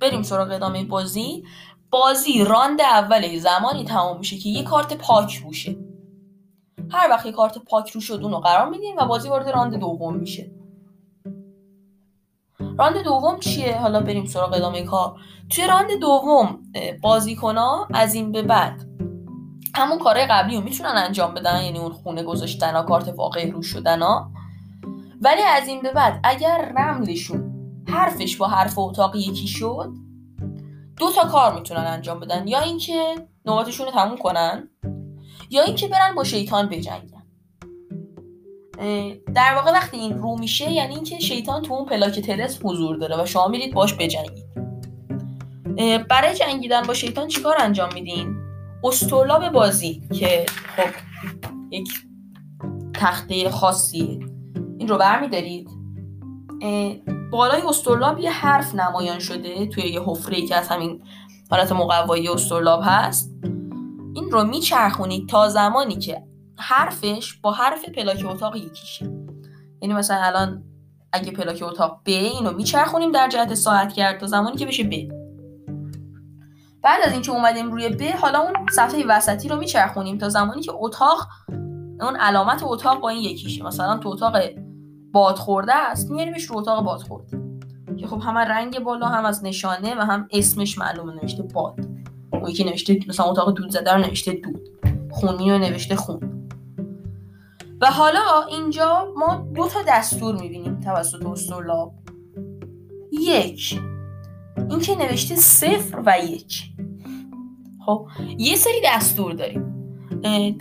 بریم 0.00 0.22
سراغ 0.22 0.50
ادامه 0.50 0.84
بازی. 0.84 1.44
بازی 1.90 2.44
راند 2.44 2.80
اول 2.80 3.38
زمانی 3.38 3.84
تمام 3.84 4.18
میشه 4.18 4.36
که 4.36 4.48
یه 4.48 4.62
کارت 4.62 4.92
پاک 4.92 5.34
رو 5.34 5.51
شه 5.51 5.76
هر 6.90 7.10
وقت 7.10 7.26
یه 7.26 7.32
کارت 7.32 7.58
پاک 7.58 7.90
رو 7.90 8.00
شد 8.00 8.20
اونو 8.22 8.38
قرار 8.38 8.68
میدیم 8.68 8.96
و 8.96 9.06
بازی 9.06 9.28
وارد 9.28 9.48
راند 9.48 9.74
دوم 9.74 10.16
میشه. 10.16 10.50
راند 12.78 12.98
دوم 13.04 13.38
چیه؟ 13.38 13.80
حالا 13.80 14.00
بریم 14.00 14.26
سراغ 14.26 14.52
ادامه 14.52 14.82
کار. 14.82 15.20
توی 15.50 15.66
راند 15.66 16.00
دوم 16.00 16.58
بازیکن 17.02 17.58
از 17.94 18.14
این 18.14 18.32
به 18.32 18.42
بعد 18.42 18.84
همون 19.74 19.98
کارهای 19.98 20.26
قبلی 20.26 20.56
رو 20.56 20.62
می‌تونن 20.62 20.92
انجام 20.96 21.34
بدن 21.34 21.62
یعنی 21.62 21.78
اون 21.78 21.92
خونه 21.92 22.22
گذاشتن 22.22 22.74
ها 22.74 22.82
کارت 22.82 23.08
واقعه 23.08 23.50
رو 23.50 23.62
شدن 23.62 24.02
ها. 24.02 24.30
ولی 25.20 25.42
از 25.42 25.68
این 25.68 25.82
به 25.82 25.92
بعد 25.92 26.20
اگر 26.24 26.72
رملشون 26.76 27.54
حرفش 27.88 28.36
با 28.36 28.46
حرف 28.46 28.78
اتاق 28.78 29.16
یکی 29.16 29.46
شد 29.46 29.92
دو 30.96 31.12
تا 31.12 31.28
کار 31.28 31.54
می‌تونن 31.54 31.84
انجام 31.84 32.20
بدن. 32.20 32.48
یا 32.48 32.60
اینکه 32.60 33.14
نوبتشون 33.46 33.86
رو 33.86 33.92
تموم 33.92 34.16
کنن. 34.16 34.68
یا 35.50 35.62
اینکه 35.62 35.88
برن 35.88 36.14
با 36.14 36.24
شیطان 36.24 36.68
بجنگن 36.68 37.22
در 39.34 39.54
واقع 39.54 39.72
وقتی 39.72 39.96
این 39.96 40.18
رو 40.18 40.38
میشه 40.38 40.72
یعنی 40.72 40.94
اینکه 40.94 41.18
شیطان 41.18 41.62
تو 41.62 41.74
اون 41.74 41.86
پلاک 41.86 42.20
تلس 42.20 42.58
حضور 42.64 42.96
داره 42.96 43.22
و 43.22 43.26
شما 43.26 43.48
میرید 43.48 43.74
باش 43.74 43.94
بجنگید 43.94 44.48
برای 46.10 46.34
جنگیدن 46.34 46.82
با 46.82 46.94
شیطان 46.94 47.28
چیکار 47.28 47.56
انجام 47.58 47.94
میدین؟ 47.94 48.36
استرلاب 48.84 49.48
بازی 49.48 50.02
که 50.12 50.46
خب 50.76 50.90
یک 51.70 51.88
تخته 52.94 53.50
خاصیه. 53.50 54.20
این 54.78 54.88
رو 54.88 54.98
برمیدارید. 54.98 55.70
بالای 57.30 57.62
استرلاب 57.68 58.18
یه 58.18 58.30
حرف 58.30 58.74
نمایان 58.74 59.18
شده 59.18 59.66
توی 59.66 59.84
یه 59.84 60.00
حفره 60.00 60.46
که 60.46 60.56
از 60.56 60.68
همین 60.68 61.02
حالت 61.50 61.72
مقوایی 61.72 62.28
استرلاب 62.28 62.80
هست. 62.84 63.30
این 64.18 64.30
رو 64.30 64.44
میچرخونید 64.44 65.28
تا 65.28 65.48
زمانی 65.48 65.96
که 65.96 66.22
حرفش 66.56 67.34
با 67.42 67.52
حرف 67.52 67.88
پلاک 67.88 68.24
اتاق 68.24 68.56
یکیشه. 68.56 69.10
یعنی 69.82 69.94
مثلا 69.94 70.16
الان 70.22 70.64
اگه 71.12 71.32
پلاک 71.32 71.62
اتاق 71.62 72.00
ب 72.06 72.08
اینو 72.08 72.52
میچرخونیم 72.52 73.12
در 73.12 73.28
جهت 73.28 73.54
ساعت 73.54 73.92
کرد 73.92 74.20
تا 74.20 74.26
زمانی 74.26 74.56
که 74.56 74.66
بشه 74.66 74.84
ب 74.84 74.92
بعد 76.82 77.00
از 77.04 77.12
اینکه 77.12 77.32
اومدیم 77.32 77.72
روی 77.72 77.88
ب 77.88 78.02
حالا 78.02 78.38
اون 78.38 78.52
صفحه 78.72 79.04
وسطی 79.08 79.48
رو 79.48 79.56
میچرخونیم 79.56 80.18
تا 80.18 80.28
زمانی 80.28 80.62
که 80.62 80.72
اتاق 80.74 81.28
اون 82.00 82.16
علامت 82.16 82.62
اتاق 82.62 83.00
با 83.00 83.08
این 83.08 83.22
یکیشه. 83.22 83.64
مثلا 83.64 83.98
تو 83.98 84.08
اتاق 84.08 84.36
باد 85.12 85.36
خورده 85.36 85.74
است 85.74 86.10
میاریمش 86.10 86.44
رو 86.44 86.58
اتاق 86.58 86.84
باد 86.84 87.00
خورده. 87.00 87.38
که 87.98 88.06
خب 88.06 88.20
هم 88.20 88.38
رنگ 88.38 88.78
بالا 88.78 89.06
هم 89.06 89.24
از 89.24 89.44
نشانه 89.44 89.94
و 89.94 90.00
هم 90.00 90.28
اسمش 90.32 90.78
معلومه 90.78 91.14
نوشته 91.14 91.42
باد. 91.42 91.97
اون 92.32 92.50
یکی 92.50 92.64
نوشته 92.64 92.98
مثلا 93.08 93.26
اتاق 93.26 93.54
دود 93.54 93.70
زده 93.70 93.92
رو 93.92 94.00
نوشته 94.00 94.32
دود. 94.32 94.68
خونی 95.10 95.50
رو 95.50 95.58
نوشته 95.58 95.96
خون. 95.96 96.48
و 97.80 97.90
حالا 97.90 98.20
اینجا 98.50 99.12
ما 99.16 99.48
دو 99.54 99.68
تا 99.68 99.78
دستور 99.88 100.40
می‌بینیم 100.40 100.80
توسط 100.80 101.26
استرلاب 101.26 101.92
یک 103.12 103.80
این 104.70 104.80
که 104.80 104.96
نوشته 104.96 105.36
صفر 105.36 106.02
و 106.06 106.18
یک. 106.18 106.62
خب 107.86 108.08
یه 108.38 108.56
سری 108.56 108.80
دستور 108.84 109.32
داریم. 109.32 109.74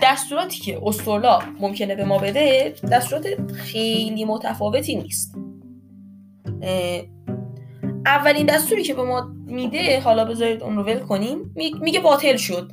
دستوراتی 0.02 0.60
که 0.60 0.82
استرلاب 0.84 1.44
ممکنه 1.60 1.96
به 1.96 2.06
ما 2.06 2.18
بده 2.18 2.76
دستورات 2.92 3.52
خیلی 3.52 4.26
متفاوتی 4.26 4.96
نیست. 4.96 5.36
اولین 8.08 8.46
دستوری 8.46 8.84
که 8.84 8.94
به 8.94 9.04
ما 9.04 9.32
میده 9.46 10.02
حالا 10.02 10.26
بذارید 10.26 10.64
اون 10.64 10.76
رو 10.76 10.84
ول 10.84 11.00
کنیم 11.00 11.54
میگه 11.82 12.00
باطل 12.00 12.38
شد. 12.38 12.72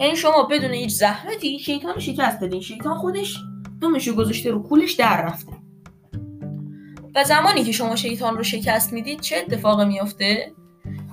یعنی 0.00 0.16
شما 0.16 0.42
بدون 0.42 0.70
هیچ 0.70 0.92
زحمتی 0.92 1.58
شیطان 1.58 1.94
رو 1.94 2.00
شکست 2.00 2.40
دادین. 2.40 2.60
شیطان 2.60 2.94
خودش 2.94 3.36
دومش 3.80 4.08
گذاشته 4.08 4.50
رو 4.50 4.62
کولش 4.62 4.92
در 4.92 5.24
رفته. 5.26 5.52
و 7.14 7.24
زمانی 7.24 7.64
که 7.64 7.72
شما 7.72 7.96
شیطان 7.96 8.36
رو 8.36 8.42
شکست 8.42 8.92
می‌دید 8.92 9.20
چه 9.20 9.36
اتفاقی 9.36 9.84
میافته؟ 9.84 10.52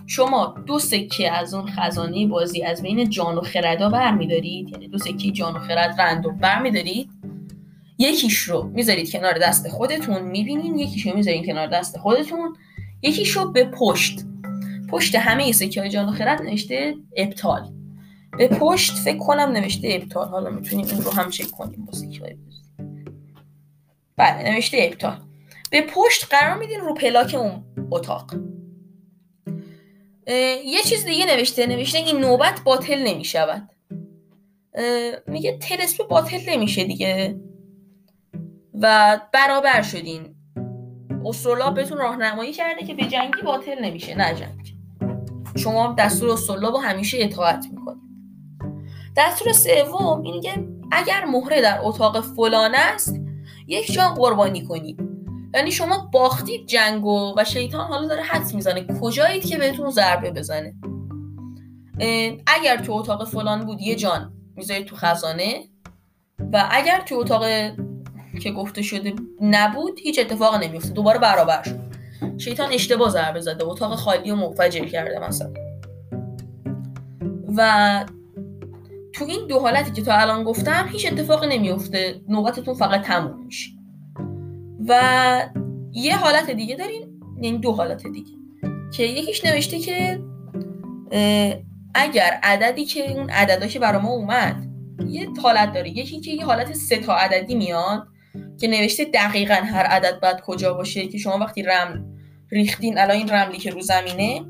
شما 0.07 0.55
دو 0.65 0.79
سکه 0.79 1.31
از 1.31 1.53
اون 1.53 1.67
خزانه 1.67 2.27
بازی 2.27 2.63
از 2.63 2.81
بین 2.81 3.09
جان 3.09 3.37
و 3.37 3.41
خردا 3.41 3.89
برمیدارید. 3.89 4.69
یعنی 4.69 4.87
دو 4.87 4.97
سکه 4.97 5.31
جان 5.31 5.55
و 5.55 5.59
خرد 5.59 6.01
رندوم 6.01 6.37
برمیدارید 6.37 7.09
یکیش 7.97 8.37
رو 8.37 8.63
می‌ذارید 8.63 9.11
کنار 9.11 9.33
دست 9.37 9.69
خودتون 9.69 10.21
می‌بینین. 10.21 10.79
یکیش 10.79 11.07
رو 11.07 11.15
می‌ذارید 11.15 11.45
کنار 11.45 11.67
دست 11.67 11.97
خودتون. 11.97 12.55
یکیش 13.01 13.31
رو 13.31 13.51
به 13.51 13.65
پشت. 13.65 14.25
پشت 14.89 15.15
همه 15.15 15.51
سکه 15.51 15.81
های 15.81 15.89
جان 15.89 16.11
خرد 16.11 16.41
نوشته 16.41 16.95
ابطال. 17.17 17.73
به 18.37 18.47
پشت 18.47 18.93
فکر 18.93 19.17
کنم 19.17 19.51
نوشته 19.51 19.89
ابطال. 19.91 20.27
حالا 20.27 20.49
می‌تونیم 20.49 20.85
این 20.85 21.01
رو 21.01 21.11
هم 21.11 21.29
چک 21.29 21.51
کنیم 21.51 21.85
با 21.85 21.93
سکه 21.93 22.37
بله 24.15 24.51
نوشته 24.51 24.77
ابطال. 24.81 25.17
به 25.71 25.81
پشت 25.81 26.27
قرار 26.29 26.57
میدین 26.57 26.79
رو 26.79 26.93
پلاک 26.93 27.35
اون 27.35 27.63
اتاق. 27.91 28.33
یه 30.65 30.81
چیز 30.85 31.05
دیگه 31.05 31.25
نوشته. 31.25 31.67
نوشته 31.67 31.97
این 31.97 32.17
نوبت 32.17 32.61
باطل 32.63 33.07
نمی 33.07 33.25
شود 33.25 33.69
میگه 35.27 35.57
تلسپه 35.57 36.03
باطل 36.03 36.39
نمیشه 36.49 36.83
دیگه. 36.83 37.39
و 38.73 39.19
برابر 39.33 39.81
شدین. 39.81 40.36
استرلاب 41.27 41.75
بهتون 41.75 41.97
راهنمایی 41.97 42.53
کرده 42.53 42.85
که 42.85 42.93
به 42.93 43.03
جنگی 43.03 43.41
باطل 43.45 43.85
نمیشه 43.85 44.15
نه 44.17 44.35
جنگ. 44.35 44.73
شما 45.57 45.95
دستور 45.97 46.29
استرلاب 46.29 46.73
رو 46.73 46.79
همیشه 46.79 47.17
اطاعت 47.21 47.65
می‌کنید. 47.71 48.01
دستور 49.17 49.53
سوم 49.53 50.21
اینه 50.21 50.67
اگر 50.91 51.25
مهره 51.25 51.61
در 51.61 51.79
اتاق 51.83 52.21
فلان 52.21 52.75
است 52.75 53.19
یک 53.67 53.91
جان 53.91 54.13
قربانی 54.13 54.65
کنید. 54.65 54.99
یعنی 55.53 55.71
شما 55.71 56.09
باختید 56.13 56.67
جنگو 56.67 57.33
و 57.37 57.43
شیطان 57.43 57.87
حالا 57.87 58.07
داره 58.07 58.23
حدس 58.23 58.55
می‌زنه 58.55 58.85
کجایید 59.01 59.45
که 59.45 59.57
بهتون 59.57 59.89
ضربه 59.89 60.31
بزنه. 60.31 60.75
اگر 62.47 62.77
تو 62.77 62.93
اتاق 62.93 63.27
فلان 63.27 63.65
بود 63.65 63.81
یه 63.81 63.95
جان 63.95 64.33
می‌ذارید 64.55 64.87
تو 64.87 64.95
خزانه 64.95 65.63
و 66.53 66.67
اگر 66.71 67.01
تو 67.01 67.15
اتاق 67.15 67.43
که 68.39 68.51
گفته 68.51 68.81
شده 68.81 69.13
نبود 69.41 69.99
هیچ 69.99 70.19
اتفاق 70.19 70.63
نمیفته 70.63 70.89
دوباره 70.89 71.19
برابر 71.19 71.63
شد. 71.63 71.79
شیطان 72.37 72.73
اشتباه 72.73 73.09
ضربه 73.09 73.41
زده 73.41 73.63
اتاق 73.63 73.95
خالی 73.95 74.31
و 74.31 74.35
منفجر 74.35 74.85
کرده 74.85 75.27
مثلا. 75.27 75.53
و 77.57 78.05
تو 79.13 79.25
این 79.25 79.47
دو 79.47 79.59
حالتی 79.59 79.91
که 79.91 80.01
تا 80.01 80.13
الان 80.13 80.43
گفتم 80.43 80.87
هیچ 80.91 81.11
اتفاقی 81.11 81.57
نمیفته 81.57 82.21
نوبتتون 82.29 82.73
فقط 82.73 83.01
تموم 83.01 83.45
میشه. 83.45 83.71
و 84.87 85.49
یه 85.93 86.17
حالت 86.17 86.51
دیگه 86.51 86.75
داریم 86.75 87.21
یعنی 87.41 87.57
دو 87.57 87.71
حالت 87.71 88.07
دیگه. 88.07 88.31
که 88.93 89.03
یکیش 89.03 89.45
نوشته 89.45 89.79
که 89.79 90.19
اگر 91.95 92.39
عددی 92.43 92.85
که 92.85 93.11
اون 93.11 93.29
عددا 93.29 93.67
که 93.67 93.79
برای 93.79 94.01
ما 94.01 94.09
اومد 94.09 94.67
یه 95.07 95.27
حالت 95.43 95.73
داره. 95.73 95.89
یکی 95.89 96.19
که 96.19 96.31
یه 96.31 96.45
حالت 96.45 96.73
سه 96.73 96.97
تا 96.97 97.15
عددی 97.15 97.55
میاد 97.55 98.07
که 98.59 98.67
نوشته 98.67 99.05
دقیقا 99.05 99.53
هر 99.53 99.83
عدد 99.83 100.19
باید 100.19 100.41
کجا 100.41 100.73
باشه 100.73 101.07
که 101.07 101.17
شما 101.17 101.37
وقتی 101.37 101.63
رمل 101.63 102.01
ریختین 102.51 102.97
الان 102.97 103.17
این 103.17 103.29
رملی 103.29 103.57
که 103.57 103.69
رو 103.69 103.81
زمینه 103.81 104.41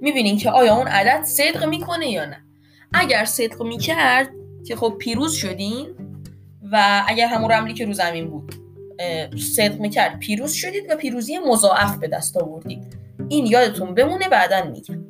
می‌بینین 0.00 0.38
که 0.38 0.50
آیا 0.50 0.76
اون 0.76 0.86
عدد 0.86 1.24
صدق 1.24 1.64
می‌کنه 1.64 2.10
یا 2.10 2.24
نه. 2.24 2.44
اگر 2.92 3.24
صدق 3.24 3.62
می‌کرد 3.62 4.28
که 4.66 4.76
خب 4.76 4.94
پیروز 4.98 5.34
شدین 5.34 5.86
و 6.72 7.04
اگر 7.08 7.26
همون 7.26 7.50
رملی 7.50 7.74
که 7.74 7.86
رو 7.86 7.92
زمین 7.92 8.30
بود 8.30 8.54
صدق 9.56 9.80
می‌کرد 9.80 10.18
پیروز 10.18 10.52
شدید 10.52 10.84
و 10.90 10.96
پیروزی 10.96 11.38
مضاعف 11.38 11.96
به 11.96 12.08
دست 12.08 12.36
آوردید 12.36 12.82
این 13.28 13.46
یادتون 13.46 13.94
بمونه 13.94 14.28
بعدا 14.28 14.64
میگم. 14.64 15.04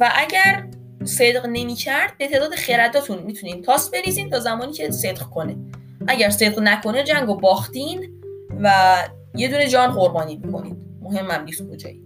و 0.00 0.12
اگر 0.16 0.66
صدق 1.04 1.46
نمی‌کرد 1.46 2.18
به 2.18 2.28
تعداد 2.28 2.54
خرداتون 2.54 3.22
می‌تونین 3.22 3.62
تاس 3.62 3.90
بریزین 3.90 4.30
تا 4.30 4.40
زمانی 4.40 4.72
که 4.72 4.90
صدق 4.90 5.22
کنه. 5.22 5.56
اگر 6.06 6.30
صدق 6.30 6.60
نکنه 6.60 7.02
جنگ 7.02 7.28
و 7.28 7.36
باختین 7.36 8.10
و 8.62 8.96
یه 9.34 9.48
دونه 9.48 9.68
جان 9.68 9.90
قربانی 9.90 10.36
می‌کنید 10.36 10.76
مهم 11.02 11.44
نیست 11.44 11.70
کجایی. 11.70 12.04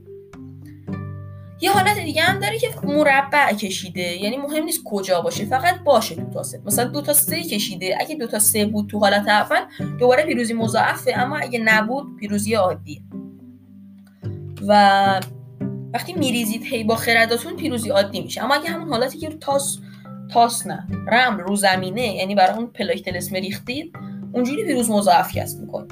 یه 1.61 1.73
حالت 1.73 1.99
دیگه 1.99 2.23
هم 2.23 2.41
داره 2.41 2.59
که 2.59 2.69
مربع 2.83 3.53
کشیده. 3.53 4.23
یعنی 4.23 4.37
مهم 4.37 4.65
نیست 4.65 4.81
کجا 4.85 5.21
باشه 5.21 5.45
فقط 5.45 5.85
باشه 5.85 6.15
تو 6.15 6.31
تا 6.31 6.43
سه. 6.43 6.63
مثلا 6.65 6.85
دو 6.85 7.03
تا 7.03 7.13
سه 7.13 7.43
کشیده. 7.43 7.97
اگه 8.01 8.15
دو 8.15 8.27
تا 8.27 8.39
سه 8.39 8.67
بود 8.67 8.89
تو 8.89 8.99
حالت 8.99 9.29
اول 9.29 9.61
دوباره 9.99 10.25
پیروزی 10.25 10.55
مضاعفه. 10.55 11.13
اما 11.17 11.37
اگه 11.37 11.59
نبود 11.59 12.17
پیروزی 12.17 12.55
عادیه. 12.55 13.01
و 14.69 15.21
وقتی 15.95 16.13
میریزید 16.13 16.63
هی 16.63 16.85
با 16.85 16.95
خرداتون 16.95 17.57
پیروزی 17.57 17.91
عادی 17.91 18.21
میشه. 18.21 18.45
اما 18.45 18.55
اگه 18.55 18.71
همون 18.71 18.89
حالتی 18.89 19.19
که 19.19 19.29
تاس 19.29 19.79
تاس 20.33 20.67
نه 20.67 20.87
رم 21.09 21.39
رو 21.39 21.57
زمینه 21.57 22.15
یعنی 22.15 22.35
برای 22.35 22.57
اون 22.57 22.67
پلاک 22.67 23.05
تلسم 23.05 23.35
ریختید 23.35 23.93
اونجوری 24.33 24.65
پیروز 24.65 24.91
مضاعف 24.91 25.33
کسب 25.37 25.61
می‌کنه. 25.61 25.89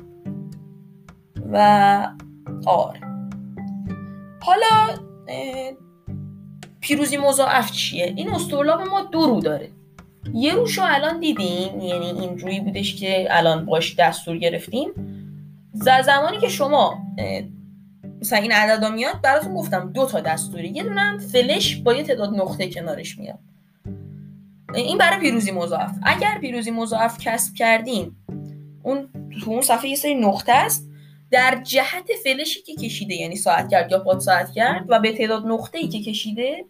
و 1.53 2.09
آره. 2.67 3.01
حالا 4.43 4.97
پیروزی 6.81 7.17
مضاعف 7.17 7.73
چیه؟ 7.73 8.13
این 8.17 8.31
استرلاب 8.31 8.81
ما 8.81 9.01
دو 9.03 9.27
رو 9.27 9.41
داره. 9.41 9.69
یه 10.35 10.55
روشو 10.55 10.83
الان 10.85 11.21
دیدیم 11.21 11.81
یعنی 11.81 12.07
این 12.07 12.39
روی 12.39 12.61
بودش 12.61 12.97
که 12.97 13.27
الان 13.31 13.65
باش 13.65 13.95
دستور 13.99 14.37
گرفتیم. 14.37 14.89
زمانی 16.05 16.39
که 16.39 16.49
شما 16.49 16.99
مثلا 18.21 18.39
این 18.39 18.53
عددا 18.53 18.89
میاد 18.89 19.21
براتون 19.23 19.55
گفتم 19.55 19.93
دو 19.93 20.07
تا 20.07 20.21
دستوری. 20.21 20.69
یه 20.69 20.83
دونه 20.83 21.19
فلش 21.19 21.77
با 21.77 21.95
یه 21.95 22.03
تعداد 22.03 22.35
نقطه 22.35 22.71
کنارش 22.71 23.19
میاد. 23.19 23.39
این 24.75 24.99
برای 24.99 25.21
پیروزی 25.21 25.51
مضاعف. 25.51 25.91
اگر 26.03 26.39
پیروزی 26.41 26.71
مضاعف 26.71 27.19
کسب 27.19 27.55
کردین 27.55 28.13
اون 28.83 29.09
تو 29.45 29.51
اون 29.51 29.63
صفحه 29.63 29.89
یه 29.89 29.97
سری 29.97 30.15
نقطه 30.15 30.53
است. 30.53 30.87
در 31.31 31.61
جهت 31.63 32.11
فلشی 32.25 32.63
که 32.63 32.75
کشیده 32.75 33.15
یعنی 33.15 33.37
ساعت 33.37 33.69
کرد 33.69 33.93
یا 33.93 33.99
پاد 33.99 34.21
ساعت 34.21 34.53
کرد 34.53 34.85
و 34.89 35.01
به 35.01 35.13
تعداد 35.13 35.47
نقطه 35.47 35.79
ای 35.79 35.89
که 35.89 36.03
کشیده 36.03 36.65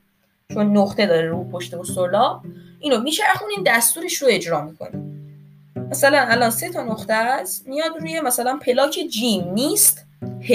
چون 0.55 0.77
نقطه 0.77 1.07
داره 1.07 1.29
رو 1.29 1.45
پشت 1.45 1.75
استرلاب 1.75 2.43
اینو 2.81 3.01
میچرخونین 3.01 3.59
دستورش 3.67 4.15
رو 4.15 4.29
اجرا 4.31 4.65
می‌کنین 4.65 5.17
مثلا 5.91 6.19
الان 6.19 6.51
سه 6.51 6.69
تا 6.69 6.83
نقطه 6.83 7.13
است 7.13 7.69
میاد 7.69 7.93
روی 8.01 8.21
مثلا 8.21 8.59
پلاک 8.63 8.99
جیم 9.11 9.53
نیست 9.53 10.07
ه. 10.49 10.53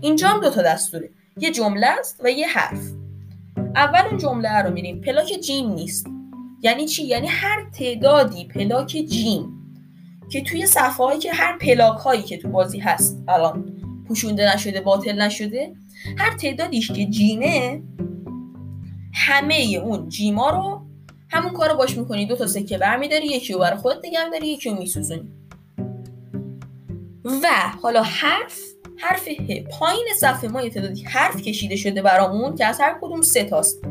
اینجا 0.00 0.28
هم 0.28 0.40
دو 0.40 0.50
تا 0.50 0.62
دستوره. 0.62 1.10
یه 1.38 1.50
جمله 1.50 1.86
است 1.86 2.20
و 2.24 2.30
یه 2.30 2.48
حرف. 2.48 2.80
اول 3.74 4.06
اون 4.10 4.18
جمله 4.18 4.62
رو 4.62 4.70
میریم 4.70 5.00
پلاک 5.00 5.26
جیم 5.26 5.70
نیست. 5.70 6.06
یعنی 6.66 6.86
چی؟ 6.86 7.04
یعنی 7.04 7.26
هر 7.26 7.70
تعدادی 7.70 8.44
پلاک 8.44 8.86
جیم 8.86 9.48
که 10.30 10.42
توی 10.42 10.66
صفحه 10.66 11.06
هایی 11.06 11.18
که 11.18 11.32
هر 11.32 11.58
پلاک 11.58 11.98
هایی 11.98 12.22
که 12.22 12.36
تو 12.36 12.48
بازی 12.48 12.78
هست 12.78 13.24
الان 13.28 13.72
پوشونده 14.08 14.54
نشده 14.54 14.80
باطل 14.80 15.20
نشده 15.20 15.74
هر 16.18 16.36
تعدادیش 16.36 16.92
که 16.92 17.06
جیمه 17.06 17.82
همه 19.14 19.80
اون 19.84 20.08
جیما 20.08 20.50
رو 20.50 20.86
همون 21.30 21.52
کار 21.52 21.70
رو 21.70 21.76
باش 21.76 21.98
می‌کنی. 21.98 22.26
دو 22.26 22.36
تا 22.36 22.46
سکه 22.46 22.78
برمیداری 22.78 23.26
یکی 23.26 23.52
رو 23.52 23.58
برای 23.58 23.78
خودت 23.78 23.98
نگه 24.04 24.30
داری 24.32 24.48
یکی 24.48 24.70
رو 24.70 24.78
میسوزونی. 24.78 25.32
و 27.24 27.48
حالا 27.82 28.02
حرف 28.02 28.58
حرف 28.98 29.28
ه 29.28 29.64
پایین 29.78 30.06
صفحه 30.20 30.48
ما 30.48 30.62
یه 30.62 30.70
تعدادی 30.70 31.02
حرف 31.02 31.42
کشیده 31.42 31.76
شده 31.76 32.02
برامون 32.02 32.54
که 32.54 32.66
از 32.66 32.80
هر 32.80 32.98
کدوم 33.00 33.22
سه 33.22 33.44
تاست. 33.44 33.84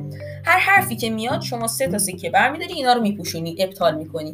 هر 0.45 0.59
حرفی 0.59 0.95
که 0.95 1.09
میاد 1.09 1.41
شما 1.41 1.67
سه 1.67 1.87
تا 1.87 1.97
سکه 1.97 2.29
برمیداری 2.29 2.73
اینا 2.73 2.93
رو 2.93 3.01
میپوشونی 3.01 3.55
ابطال 3.59 3.95
می‌کنی. 3.95 4.33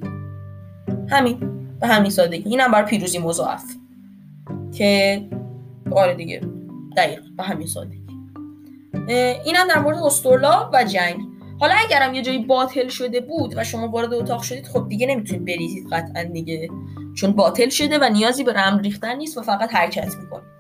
همین 1.10 1.40
به 1.80 1.88
همین 1.88 2.12
سادگی. 2.12 2.50
اینم 2.50 2.72
بر 2.72 2.84
پیروزی 2.84 3.20
مضاعف. 3.20 3.64
که 4.78 5.22
آره 5.92 6.14
دیگه 6.14 6.42
دقیق 6.98 7.22
به 7.38 7.44
همین 7.44 7.68
سادگی. 7.68 8.02
اینم 9.46 9.68
در 9.68 9.80
مورد 9.80 9.98
استرلا 9.98 10.70
و 10.74 10.84
جنگ. 10.84 11.22
حالا 11.60 11.74
اگرم 11.86 12.14
یه 12.14 12.22
جایی 12.22 12.40
باطل 12.40 12.88
شده 12.88 13.22
بود 13.22 13.54
و 13.58 13.64
شما 13.64 13.88
وارد 13.88 14.14
اتاق 14.14 14.42
شدید 14.42 14.68
خب 14.68 14.90
دیگه 14.90 15.08
نمی‌تونید 15.08 15.46
بریزید 15.46 15.88
قطعا 15.92 16.24
دیگه. 16.24 16.70
چون 17.18 17.32
باطل 17.32 17.70
شده 17.70 18.00
و 18.02 18.10
نیازی 18.10 18.44
به 18.44 18.54
رمل 18.54 18.80
ریختن 18.80 19.16
نیست 19.16 19.38
و 19.38 19.42
فقط 19.42 19.74
حرکت 19.74 20.16
می‌کنید 20.16 20.52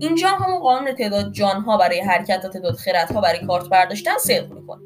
اینجا 0.00 0.28
همون 0.28 0.58
قانون 0.58 0.92
تعداد 0.92 1.32
جانها 1.32 1.76
برای 1.76 2.00
حرکت 2.00 2.44
و 2.44 2.48
تعداد 2.48 2.74
خردها 2.74 3.20
برای 3.20 3.46
کارت 3.46 3.68
برداشتن 3.68 4.18
صدق 4.18 4.52
می‌کنه. 4.52 4.80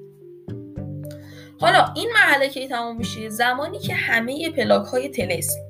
حالا 1.61 1.93
این 1.97 2.11
مرحله 2.15 2.49
که 2.49 2.69
تمام 2.69 2.97
میشه 2.97 3.29
زمانی 3.29 3.79
که 3.79 3.95
همه 3.95 4.51
پلاک 4.51 4.87
های 4.87 5.09
تلسم 5.09 5.61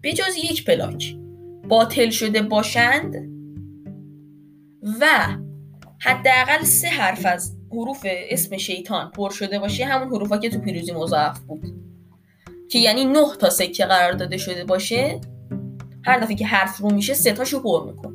به 0.00 0.12
جز 0.12 0.36
یک 0.36 0.64
پلاک 0.64 1.16
باطل 1.68 2.10
شده 2.10 2.42
باشند 2.42 3.14
و 5.00 5.06
حداقل 6.00 6.64
سه 6.64 6.88
حرف 6.88 7.26
از 7.26 7.56
حروف 7.70 8.06
اسم 8.30 8.56
شیطان 8.56 9.10
پر 9.10 9.30
شده 9.30 9.58
باشه 9.58 9.84
همون 9.84 10.08
حروفا 10.08 10.38
که 10.38 10.50
تو 10.50 10.58
پیروزی 10.58 10.92
مضاعف 10.92 11.38
بود. 11.38 11.64
که 12.70 12.78
یعنی 12.78 13.04
نه 13.04 13.36
تا 13.40 13.50
سکه 13.50 13.84
قرار 13.84 14.12
داده 14.12 14.36
شده 14.36 14.64
باشه 14.64 15.20
هر 16.04 16.18
دفعه 16.18 16.34
که 16.34 16.46
حرف 16.46 16.76
رو 16.76 16.90
میشه 16.90 17.14
سه 17.14 17.32
تاشو 17.32 17.62
پر 17.62 17.86
میکن 17.86 18.13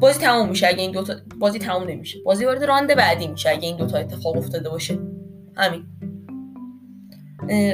بازی 0.00 0.20
تموم 0.20 0.48
میشه. 0.48 0.66
اگه 0.66 0.82
این 0.82 0.92
دوتا 0.92 1.14
بازی 1.38 1.58
تموم 1.58 1.88
نمیشه. 1.88 2.18
بازی 2.24 2.44
وارد 2.44 2.64
رانده 2.64 2.94
بعدی 2.94 3.26
میشه 3.26 3.50
اگه 3.50 3.68
این 3.68 3.76
دوتا 3.76 3.98
اتفاق 3.98 4.36
افتاده 4.36 4.70
باشه. 4.70 4.98
همین. 5.56 5.86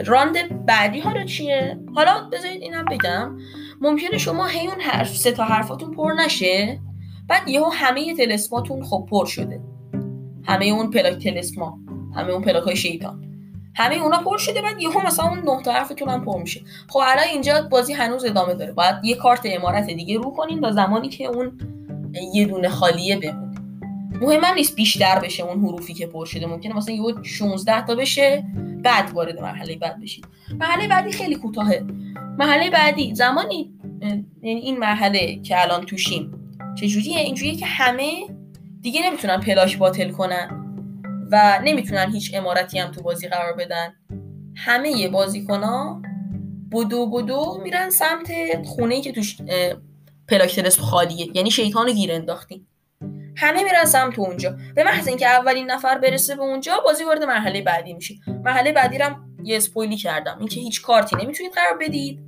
راند 0.06 0.66
بعدی 0.66 1.00
حالا 1.00 1.24
چیه؟ 1.24 1.78
حالا 1.94 2.28
بذارید 2.32 2.62
اینم 2.62 2.84
بگم. 2.84 3.38
ممکنه 3.80 4.18
شما 4.18 4.46
هی 4.46 4.66
اون 4.66 4.80
حرف 4.80 5.16
سه 5.16 5.32
تا 5.32 5.44
حرفاتون 5.44 5.90
پر 5.90 6.12
نشه. 6.24 6.80
بعد 7.28 7.48
یهو 7.48 7.70
همه 7.72 8.14
تلسماتون 8.14 8.84
خب 8.84 9.06
پر 9.10 9.26
شده. 9.26 9.60
همه 10.44 10.66
اون 10.66 10.90
پلاک 10.90 11.22
تلسما. 11.22 11.78
همه 12.14 12.32
اون 12.32 12.42
پلاک 12.42 12.62
های 12.62 12.76
شیطان. 12.76 13.23
همه 13.74 13.94
اونا 13.94 14.18
پر 14.18 14.38
شده 14.38 14.62
بعد 14.62 14.80
یهو 14.80 15.06
مثلا 15.06 15.26
اون 15.26 15.38
نه 15.38 15.62
تا 15.62 15.72
حرفتون 15.72 16.08
هم 16.08 16.24
پر 16.24 16.40
میشه. 16.40 16.60
خب 16.88 16.98
الان 16.98 17.24
اینجا 17.32 17.62
بازی 17.62 17.92
هنوز 17.92 18.24
ادامه 18.24 18.54
داره. 18.54 18.72
باید 18.72 19.04
یه 19.04 19.16
کارت 19.16 19.40
امارت 19.44 19.86
دیگه 19.86 20.18
رو 20.18 20.30
کنین 20.30 20.60
تا 20.60 20.72
زمانی 20.72 21.08
که 21.08 21.24
اون 21.24 21.58
یه 22.34 22.46
دونه 22.46 22.68
خالیه 22.68 23.16
بمونه. 23.16 23.54
مهم 24.20 24.44
هم 24.44 24.54
نیست 24.54 24.76
بیشتر 24.76 25.18
بشه 25.18 25.42
اون 25.42 25.64
حروفی 25.64 25.94
که 25.94 26.06
پر 26.06 26.24
شده. 26.24 26.46
ممکنه 26.46 26.76
مثلا 26.76 26.94
یه 26.94 27.02
16 27.22 27.86
تا 27.86 27.94
بشه 27.94 28.44
بعد 28.82 29.10
وارد 29.12 29.40
مرحله 29.40 29.76
بعد 29.76 30.00
بشید. 30.00 30.26
مرحله 30.58 30.88
بعدی 30.88 31.12
خیلی 31.12 31.34
کوتاهه. 31.34 31.84
مرحله 32.38 32.70
بعدی 32.70 33.14
زمانی 33.14 33.72
یعنی 34.42 34.60
این 34.60 34.78
مرحله 34.78 35.36
که 35.36 35.62
الان 35.62 35.84
توشیم 35.84 36.54
چجوریه؟ 36.74 37.18
اینجوریه 37.18 37.56
که 37.56 37.66
همه 37.66 38.12
دیگه 38.80 39.06
نمی‌تونن 39.06 39.40
پلاش 39.40 39.76
باطل 39.76 40.10
کنن. 40.10 40.63
و 41.32 41.60
نمی‌تونن 41.64 42.12
هیچ 42.12 42.34
امارتی 42.34 42.78
هم 42.78 42.90
تو 42.90 43.02
بازی 43.02 43.28
قرار 43.28 43.52
بدن. 43.52 43.94
همه 44.56 45.08
بازیکن 45.08 45.62
ها 45.62 46.02
بدو 46.72 47.10
بدو 47.10 47.60
میرن 47.62 47.90
سمت 47.90 48.28
خونه 48.64 48.94
ای 48.94 49.00
که 49.00 49.12
توش 49.12 49.36
پلاکترس 50.28 50.78
خالیه. 50.78 51.28
یعنی 51.34 51.50
شیطان 51.50 51.86
رو 51.86 51.92
گیر 51.92 52.12
انداختیم 52.12 52.68
همه 53.36 53.64
میرن 53.64 53.84
سمت 53.84 54.18
اونجا. 54.18 54.56
به 54.74 54.84
محض 54.84 55.08
اینکه 55.08 55.26
اولین 55.26 55.70
نفر 55.70 55.98
برسه 55.98 56.36
به 56.36 56.42
اونجا 56.42 56.80
بازی 56.84 57.04
وارد 57.04 57.22
مرحله 57.22 57.62
بعدی 57.62 57.92
میشه. 57.92 58.14
مرحله 58.44 58.72
بعدی 58.72 58.98
رو 58.98 59.10
یه 59.44 59.56
اسپویلی 59.56 59.96
کردم. 59.96 60.36
اینکه 60.38 60.60
هیچ 60.60 60.82
کارتی 60.82 61.16
نمی‌تونید 61.16 61.52
قرار 61.52 61.78
بدید 61.80 62.20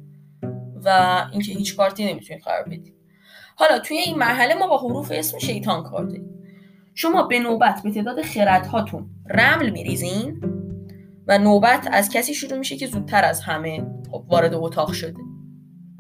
و 0.85 0.89
اینکه 1.33 1.53
هیچ 1.53 1.77
کارتی 1.77 2.05
نمی‌تونید 2.05 2.43
قرار 2.43 2.63
بدید. 2.63 2.95
حالا 3.57 3.79
توی 3.79 3.97
این 3.97 4.19
مرحله 4.19 4.55
ما 4.55 4.67
با 4.67 4.79
حروف 4.79 5.13
اسم 5.15 5.39
شیطان 5.39 5.83
کار 5.83 6.05
داریم 6.05 6.36
شما 6.99 7.23
به 7.23 7.39
نوبت 7.39 7.81
به 7.85 7.91
تعداد 7.91 8.23
خردهاتون 8.23 9.11
رمل 9.31 9.71
میریزین 9.71 10.41
و 11.29 11.39
نوبت 11.39 11.89
از 11.93 12.09
کسی 12.09 12.35
شروع 12.35 12.59
میشه 12.59 12.77
که 12.77 12.87
زودتر 12.87 13.25
از 13.25 13.41
همه 13.41 13.87
خب 14.11 14.25
وارد 14.29 14.55
اتاق 14.55 14.93
شده. 14.93 15.21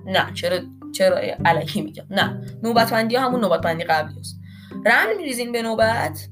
نه 0.06 0.32
چرا 0.34 0.58
چرا 0.92 1.16
علکی 1.44 1.82
میگم؟ 1.82 2.04
نه 2.10 2.40
نوبت 2.62 2.90
بندی 2.90 3.16
همون 3.16 3.40
نوبت 3.40 3.60
بندی 3.60 3.84
قبلی 3.84 4.20
هست 4.20 4.36
رمل 4.86 5.16
میریزین 5.16 5.52
به 5.52 5.62
نوبت 5.62 6.28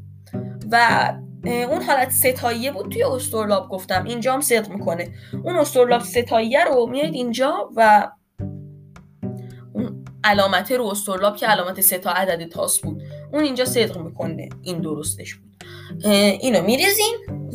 و 0.72 1.12
اون 1.44 1.82
حالت 1.82 2.10
ستاییه 2.10 2.72
بود 2.72 2.92
توی 2.92 3.02
استرلاب 3.02 3.68
گفتم. 3.68 4.04
اینجا 4.04 4.32
هم 4.32 4.40
صدق 4.40 4.68
می‌کنه. 4.68 5.08
اون 5.44 5.56
استرلاب 5.56 6.02
ستاییه 6.02 6.64
رو 6.64 6.86
میاد 6.86 7.14
اینجا 7.14 7.70
و 7.76 8.08
اون 9.74 10.04
علامت 10.24 10.72
رو 10.72 10.86
استرلاب 10.86 11.36
که 11.36 11.46
علامت 11.46 11.80
سه 11.80 11.98
تا 11.98 12.10
عدد 12.10 12.48
تاس 12.48 12.80
بود 12.80 13.02
اون 13.34 13.44
اینجا 13.44 13.64
صدق 13.64 13.98
می‌کنه. 13.98 14.48
این 14.62 14.80
درستش 14.80 15.34
بود. 15.34 15.64
اینو 16.40 16.62
میریزین 16.62 17.14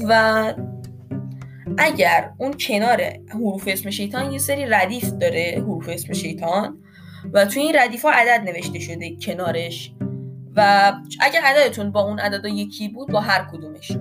و 0.09 0.53
اگر 1.77 2.31
اون 2.37 2.53
کنار 2.53 3.01
حروف 3.29 3.63
اسم 3.67 3.89
شیطان 3.89 4.31
یه 4.31 4.39
سری 4.39 4.65
ردیف 4.65 5.09
داره 5.11 5.55
حروف 5.57 5.89
اسم 5.89 6.13
شیطان 6.13 6.77
و 7.33 7.45
توی 7.45 7.61
این 7.61 7.75
ردیف 7.75 8.01
ها 8.01 8.11
عدد 8.11 8.49
نوشته 8.49 8.79
شده 8.79 9.15
کنارش 9.15 9.91
و 10.55 10.93
اگر 11.21 11.41
عددتون 11.43 11.91
با 11.91 12.01
اون 12.01 12.19
عدد 12.19 12.45
یکی 12.45 12.89
بود 12.89 13.07
با 13.09 13.19
هر 13.19 13.47
کدومش. 13.51 13.91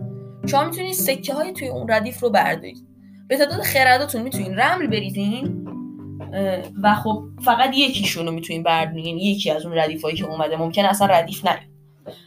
شما 0.47 0.65
می‌تونید 0.65 0.93
سکه 0.93 1.35
های 1.35 1.53
توی 1.53 1.69
اون 1.69 1.87
ردیف 1.89 2.21
رو 2.21 2.31
بردارید. 2.31 2.87
به 3.29 3.37
تعداد 3.37 3.61
خرداتون 3.61 4.23
می‌تونید 4.23 4.61
رمل 4.61 4.87
بریزین. 4.87 5.68
و 6.83 6.95
خب 6.95 7.25
فقط 7.45 7.71
یکیشون 7.75 8.27
رو 8.27 8.33
می‌تونید 8.33 8.65
بردارین 8.65 9.19
یکی 9.19 9.51
از 9.51 9.67
اون 9.67 9.79
ردیف 9.79 10.03
هایی 10.03 10.17
که 10.17 10.25
اومده 10.25 10.57
ممکن 10.57 10.85
اصلا 10.85 11.07
ردیف 11.07 11.45
نه 11.45 11.61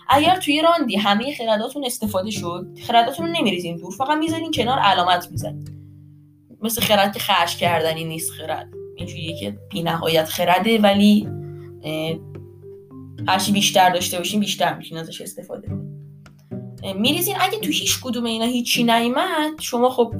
اگر 0.09 0.35
توی 0.35 0.61
راندی 0.61 0.95
همه 0.95 1.35
خرداتون 1.35 1.85
استفاده 1.85 2.31
شد 2.31 2.67
خرداتون 2.87 3.27
رو 3.27 3.31
نمیریزین 3.31 3.77
دور 3.77 3.91
فقط 3.91 4.17
می‌ذارین 4.17 4.51
کنار 4.51 4.79
علامت 4.79 5.31
می‌زنین 5.31 5.67
مثل 6.61 6.81
خرد 6.81 7.13
که 7.13 7.19
خرج 7.19 7.57
کردنی 7.57 8.03
نیست 8.03 8.31
خرد. 8.31 8.67
اینجوریه 8.97 9.39
که 9.39 9.57
بی 9.69 9.83
نهایت 9.83 10.25
خرده 10.25 10.77
ولی 10.77 11.27
هرچی 13.27 13.51
بیشتر 13.51 13.89
داشته 13.89 14.17
باشین 14.17 14.39
بیشتر 14.39 14.77
می‌تونین 14.77 15.03
ازش 15.03 15.21
استفاده 15.21 15.67
میریزین. 16.95 17.35
اگه 17.39 17.59
تو 17.59 17.69
هیچ 17.69 18.01
کدوم 18.01 18.23
اینا 18.23 18.45
هیچی 18.45 18.83
نیمد 18.83 19.59
شما 19.59 19.89
خب 19.89 20.13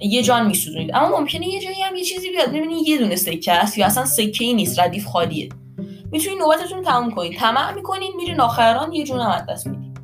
یه 0.00 0.22
جان 0.22 0.46
میسوزونید. 0.46 0.90
اما 0.94 1.18
ممکنه 1.18 1.48
یه 1.48 1.60
جایی 1.60 1.82
هم 1.82 1.96
یه 1.96 2.04
چیزی 2.04 2.30
بیاد. 2.30 2.48
ببینید 2.48 2.88
یه 2.88 2.98
دونه 2.98 3.16
سکه 3.16 3.52
است 3.52 3.78
یا 3.78 3.86
اصلا 3.86 4.04
سکه 4.04 4.44
ای 4.44 4.54
نیست 4.54 4.80
ردیف 4.80 5.06
خالیه. 5.06 5.48
می‌تونید 6.12 6.38
نوبتتون 6.38 6.82
تموم 6.82 7.10
کنید. 7.10 7.38
طمع 7.38 7.74
می‌کنید 7.74 8.10
میرین 8.16 8.40
آخران 8.40 8.92
یه 8.92 9.04
جون 9.04 9.20
هم 9.20 9.46
دست 9.48 9.66
می‌دید. 9.66 9.98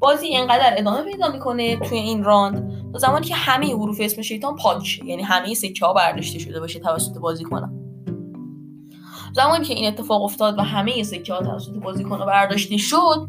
بازی 0.00 0.26
اینقدر 0.26 0.74
ادامه 0.76 1.02
پیدا 1.02 1.28
می‌کنه 1.28 1.76
توی 1.76 1.98
این 1.98 2.24
راند. 2.24 2.74
تا 2.92 2.98
زمانی 2.98 3.26
که 3.26 3.34
همه 3.34 3.66
حروف 3.66 4.00
اسم 4.00 4.22
شیطان 4.22 4.56
پاک 4.56 5.00
یعنی 5.04 5.22
همه 5.22 5.54
سکه 5.54 5.86
ها 5.86 5.92
برداشته 5.92 6.38
شده 6.38 6.60
باشه 6.60 6.80
توسط 6.80 7.18
بازی 7.18 7.44
کنم 7.44 7.72
زمانی 9.32 9.64
که 9.64 9.74
این 9.74 9.88
اتفاق 9.88 10.22
افتاد 10.22 10.58
و 10.58 10.62
همه 10.62 11.02
سکه 11.02 11.32
ها 11.32 11.42
توسط 11.42 11.72
بازی 11.72 12.04
کنه 12.04 12.26
برداشته 12.26 12.76
شد 12.76 13.28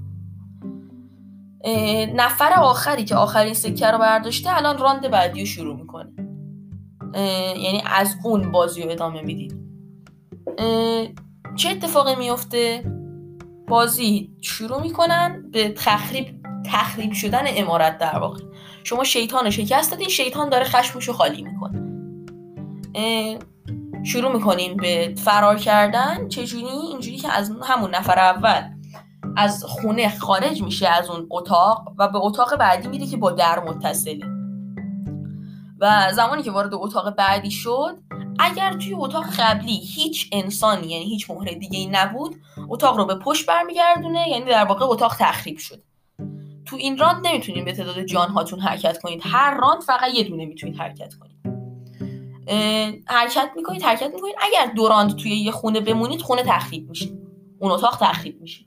نفر 2.15 2.53
آخری 2.53 3.05
که 3.05 3.15
آخرین 3.15 3.53
سکه 3.53 3.87
رو 3.87 3.97
برداشته 3.97 4.57
الان 4.57 4.77
راند 4.77 5.07
بعدی 5.07 5.39
رو 5.39 5.45
شروع 5.45 5.75
می‌کنه. 5.75 6.11
یعنی 7.57 7.83
از 7.85 8.15
اون 8.23 8.51
بازی 8.51 8.81
رو 8.81 8.91
ادامه 8.91 9.21
می‌دید 9.21 9.55
چه 11.55 11.69
اتفاقی 11.69 12.15
میفته 12.15 12.83
بازی 13.67 14.31
شروع 14.41 14.81
می‌کنن 14.81 15.49
به 15.51 15.69
تخریب 15.69 16.27
تخریب 16.65 17.13
شدن 17.13 17.43
امارت 17.47 17.97
در 17.97 18.19
واقع. 18.19 18.43
شما 18.83 19.03
شیطان 19.03 19.45
رو 19.45 19.51
شکست 19.51 19.91
دادین 19.91 20.09
شیطان 20.09 20.49
داره 20.49 20.63
خشمشو 20.63 21.13
خالی 21.13 21.41
می‌کنه. 21.41 21.81
شروع 24.03 24.33
می‌کنین 24.33 24.77
به 24.77 25.13
فرار 25.17 25.57
کردن. 25.57 26.27
چجوری؟ 26.27 26.65
اینجوری 26.65 27.17
که 27.17 27.31
از 27.31 27.51
همون 27.63 27.95
نفر 27.95 28.19
اول 28.19 28.61
از 29.37 29.63
خونه 29.63 30.17
خارج 30.17 30.61
میشه 30.61 30.87
از 30.87 31.09
اون 31.09 31.27
اتاق 31.31 31.93
و 31.97 32.07
به 32.07 32.17
اتاق 32.17 32.55
بعدی 32.55 32.87
میره 32.87 33.07
که 33.07 33.17
با 33.17 33.31
در 33.31 33.59
متصله. 33.59 34.25
و 35.79 36.11
زمانی 36.13 36.43
که 36.43 36.51
وارد 36.51 36.73
اتاق 36.73 37.15
بعدی 37.15 37.51
شد 37.51 37.97
اگر 38.39 38.73
توی 38.73 38.93
اتاق 38.93 39.25
قبلی 39.39 39.77
هیچ 39.77 40.29
انسانی 40.31 40.87
یعنی 40.87 41.05
هیچ 41.05 41.29
مهره 41.29 41.55
دیگه 41.55 41.79
ای 41.79 41.87
نبود 41.87 42.35
اتاق 42.69 42.97
رو 42.97 43.05
به 43.05 43.15
پشت 43.15 43.45
برمیگردونه 43.45 44.29
یعنی 44.29 44.45
در 44.45 44.65
واقع 44.65 44.85
اتاق 44.85 45.15
تخریب 45.19 45.57
شد. 45.57 45.83
تو 46.65 46.75
این 46.75 46.97
راند 46.97 47.27
نمی‌تونید 47.27 47.65
به 47.65 47.73
تعداد 47.73 48.03
جان 48.03 48.29
هاتون 48.29 48.59
حرکت 48.59 49.01
کنید. 49.01 49.21
هر 49.23 49.57
راند 49.57 49.81
فقط 49.81 50.13
یه 50.13 50.23
دونه 50.23 50.45
می‌تونید 50.45 50.77
حرکت 50.77 51.13
کنید. 51.13 51.35
حرکت 53.05 53.49
می‌کنید 53.55 53.83
حرکت 53.83 54.11
می‌کنید. 54.13 54.35
اگر 54.41 54.73
دو 54.75 54.87
راند 54.87 55.15
توی 55.15 55.31
یه 55.31 55.51
خونه 55.51 55.79
بمونید 55.79 56.21
خونه 56.21 56.43
تخریب 56.43 56.89
میشه. 56.89 57.09
اون 57.59 57.71
اتاق 57.71 57.97
تخریب 58.01 58.41
میشه. 58.41 58.65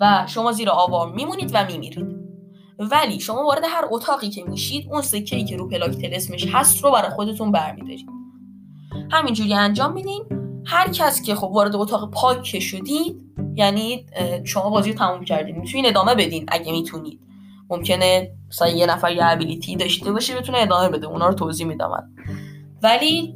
و 0.00 0.24
شما 0.28 0.52
زیر 0.52 0.70
آوار 0.70 1.12
میمونید 1.12 1.50
و 1.54 1.66
میمیرید. 1.66 2.18
ولی 2.78 3.20
شما 3.20 3.44
وارد 3.44 3.62
هر 3.64 3.84
اتاقی 3.90 4.28
که 4.28 4.44
میشید 4.44 4.88
اون 4.90 5.02
سکه 5.02 5.36
ای 5.36 5.44
که 5.44 5.56
رو 5.56 5.68
پلاک 5.68 5.90
تلسمش 5.90 6.46
هست 6.52 6.84
رو 6.84 6.90
برای 6.90 7.10
خودتون 7.10 7.52
برمیدارید. 7.52 8.06
همینجوری 9.10 9.54
انجام 9.54 9.92
میدین. 9.92 10.24
هر 10.66 10.88
کس 10.88 11.22
که 11.22 11.34
خب 11.34 11.44
وارد 11.44 11.76
اتاق 11.76 12.10
پاک 12.10 12.60
شدید 12.60 13.16
یعنی 13.54 14.06
شما 14.44 14.70
بازی 14.70 14.92
رو 14.92 14.98
تموم 14.98 15.24
کردین 15.24 15.56
می‌تونین 15.56 15.86
ادامه 15.86 16.14
بدین 16.14 16.44
اگه 16.48 16.72
می‌تونید. 16.72 17.20
ممکنه 17.70 18.30
مثلا 18.48 18.68
یه 18.68 18.86
نفر 18.86 19.12
یه 19.12 19.24
ابیلیتی 19.24 19.76
داشته 19.76 20.12
باشه 20.12 20.36
بتونه 20.36 20.58
ادامه 20.58 20.88
بده. 20.88 21.06
اونا 21.06 21.28
رو 21.28 21.34
توضیح 21.34 21.66
میدم. 21.66 22.12
ولی 22.82 23.34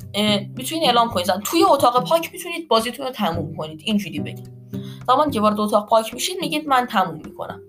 می‌تونید 0.57 0.85
اعلام 0.85 1.11
کنید. 1.11 1.27
توی 1.45 1.65
اتاق 1.65 2.09
پاک 2.09 2.33
می‌تونید 2.33 2.69
بازیتون 2.69 3.07
رو 3.07 3.13
تموم 3.13 3.57
کنید. 3.57 3.81
اینجوری 3.85 4.21
بگید 4.21 4.62
زمانی 5.07 5.33
که 5.33 5.41
وارد 5.41 5.61
اتاق 5.61 5.89
پاک 5.89 6.15
میشید 6.15 6.37
میگید 6.41 6.69
من 6.69 6.87
تموم 6.87 7.21
می‌کنم. 7.25 7.61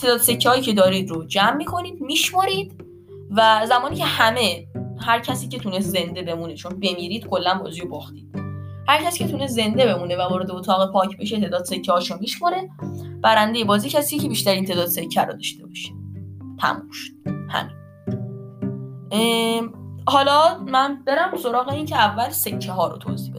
تعداد 0.00 0.18
سکه 0.18 0.48
هایی 0.48 0.62
که 0.62 0.72
دارید 0.72 1.10
رو 1.10 1.24
جمع 1.24 1.56
می‌کنید 1.56 2.00
میشمارید 2.00 2.84
و 3.36 3.66
زمانی 3.68 3.96
که 3.96 4.04
همه 4.04 4.66
هر 5.00 5.20
کسی 5.20 5.48
که 5.48 5.58
تونه 5.58 5.80
زنده 5.80 6.22
بمونه 6.22 6.54
چون 6.54 6.72
بمیرید 6.72 7.26
کلا 7.26 7.54
بازی 7.54 7.80
رو 7.80 7.88
باختید. 7.88 8.30
هر 8.88 9.04
کسی 9.04 9.18
که 9.18 9.28
تونه 9.30 9.46
زنده 9.46 9.86
بمونه 9.86 10.16
و 10.16 10.20
وارد 10.20 10.50
اتاق 10.50 10.92
پاک 10.92 11.18
بشه 11.18 11.40
تعداد 11.40 11.64
سکه 11.64 11.92
هاشو 11.92 12.16
میشماره 12.20 12.70
برنده 13.22 13.64
بازی 13.64 13.88
کسی 13.88 14.18
که 14.18 14.28
بیشترین 14.28 14.64
تعداد 14.64 14.86
سکه 14.86 15.20
رو 15.20 15.32
داشته 15.32 15.66
باشه. 15.66 15.92
تموم 16.60 16.90
شد. 16.90 17.12
همین. 17.50 17.72
حالا 20.06 20.58
من 20.58 21.02
برم 21.06 21.36
سراغ 21.36 21.68
این 21.68 21.86
که 21.86 21.96
اول 21.96 22.30
سکه 22.30 22.72
ها 22.72 22.88
رو 22.88 22.98
توضیح 22.98 23.34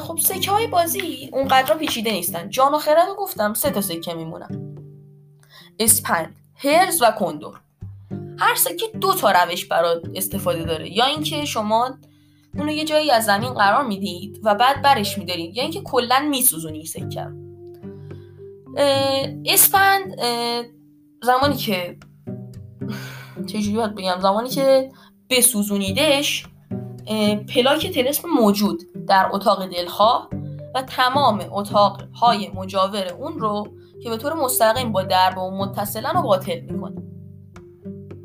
خب 0.00 0.18
سکه 0.18 0.50
های 0.50 0.66
بازی 0.66 1.30
اونقدر 1.32 1.74
پیچیده 1.74 2.12
نیستن. 2.12 2.50
جان 2.50 2.74
و 2.74 2.78
خرد 2.78 3.08
رو 3.08 3.14
گفتم 3.14 3.54
سه 3.54 3.70
تا 3.70 3.80
سکه 3.80 4.14
میمونن 4.14 4.76
اسپند 5.78 6.36
هرز 6.56 7.02
و 7.02 7.10
کندور. 7.10 7.60
هر 8.38 8.54
سکه 8.54 8.86
دو 9.00 9.14
تا 9.14 9.30
روش 9.30 9.64
برای 9.64 10.00
استفاده 10.14 10.64
داره. 10.64 10.96
یا 10.96 11.06
اینکه 11.06 11.44
شما 11.44 11.98
اونو 12.54 12.72
یه 12.72 12.84
جایی 12.84 13.10
از 13.10 13.24
زمین 13.24 13.54
قرار 13.54 13.86
می‌دید 13.86 14.40
و 14.44 14.54
بعد 14.54 14.82
برش 14.82 15.18
میدارید. 15.18 15.56
یا 15.56 15.62
اینکه 15.62 15.80
کلا 15.80 16.28
میسوزونی 16.30 16.86
سکه 16.86 17.26
اسپند 19.46 20.20
زمانی 21.22 21.56
که 21.56 21.96
چجوری 23.46 23.76
باید 23.76 23.94
بگم؟ 23.94 24.18
زمانی 24.20 24.48
که 24.48 24.90
بسوزونیدش 25.30 26.46
پلاک 27.54 27.86
تلسم 27.86 28.28
موجود 28.28 28.82
در 29.08 29.28
اتاق 29.32 29.66
دلخواه 29.66 30.28
و 30.74 30.82
تمام 30.82 31.44
اتاق 31.50 32.02
های 32.14 32.50
مجاور 32.54 33.12
اون 33.12 33.38
رو 33.38 33.68
که 34.02 34.10
به 34.10 34.16
طور 34.16 34.34
مستقیم 34.34 34.92
با 34.92 35.02
درب 35.02 35.38
و 35.38 35.50
متصلا 35.50 36.10
رو 36.10 36.22
باطل 36.22 36.60
می‌کنه. 36.60 37.02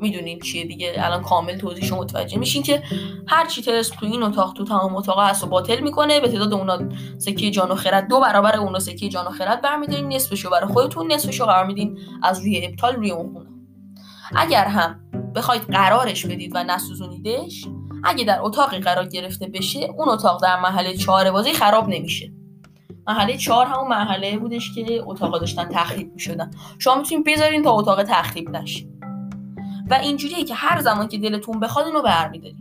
می‌دونین 0.00 0.38
چیه 0.38 0.64
دیگه؟ 0.64 0.94
الان 0.96 1.22
کامل 1.22 1.58
توضیحش 1.58 1.92
متوجه 1.92 2.38
میشین 2.38 2.62
که 2.62 2.82
هر 3.28 3.46
چی 3.46 3.62
تلسم 3.62 3.96
تو 3.96 4.06
این 4.06 4.22
اتاق 4.22 4.52
تو 4.52 4.64
تمام 4.64 4.96
اتاق 4.96 5.20
هست 5.20 5.44
و 5.44 5.46
باطل 5.46 5.80
می‌کنه. 5.80 6.20
به 6.20 6.28
تعداد 6.28 6.54
اونا 6.54 6.78
سکه 7.18 7.50
جان 7.50 7.70
و 7.70 7.74
خرد 7.74 8.08
دو 8.08 8.20
برابر 8.20 8.56
اونا 8.56 8.78
سکه 8.78 9.08
جان 9.08 9.26
و 9.26 9.30
خرد 9.30 9.60
برمیدارین. 9.60 10.08
نصفشو 10.08 10.50
برای 10.50 10.72
خودتون 10.72 11.12
نصفشو 11.12 11.44
قرار 11.44 11.66
میدین 11.66 11.98
از 12.22 12.40
روی 12.40 12.66
ابطال 12.66 12.94
روی 12.94 13.10
اون 13.10 13.32
خونه. 13.32 13.50
اگر 14.36 14.64
هم 14.64 15.00
بخواید 15.34 15.62
قرارش 15.62 16.26
بدید 16.26 16.52
و 16.54 16.64
نسوزونیدش 16.64 17.66
اگه 18.06 18.24
در 18.24 18.38
اتاقی 18.42 18.78
قرار 18.78 19.06
گرفته 19.06 19.46
بشه 19.46 19.80
اون 19.98 20.08
اتاق 20.08 20.42
در 20.42 20.60
محله 20.60 20.96
چهار 20.96 21.30
بازی 21.30 21.52
خراب 21.52 21.88
نمیشه. 21.88 22.32
محله 23.06 23.36
چهار 23.36 23.66
همون 23.66 23.88
محله 23.88 24.38
بودش 24.38 24.74
که 24.74 25.02
اتاق 25.06 25.40
داشتن 25.40 25.68
تخریب 25.68 26.12
می‌شدن. 26.12 26.50
شما 26.78 26.94
می‌تونید 26.94 27.26
بذارین 27.26 27.62
تا 27.62 27.70
اتاق 27.72 28.02
تخریب 28.02 28.50
نشه. 28.50 28.86
و 29.90 29.94
اینجوریه 29.94 30.44
که 30.44 30.54
هر 30.54 30.80
زمان 30.80 31.08
که 31.08 31.18
دلتون 31.18 31.60
بخواد 31.60 31.86
اینو 31.86 32.02
برمیدارین. 32.02 32.60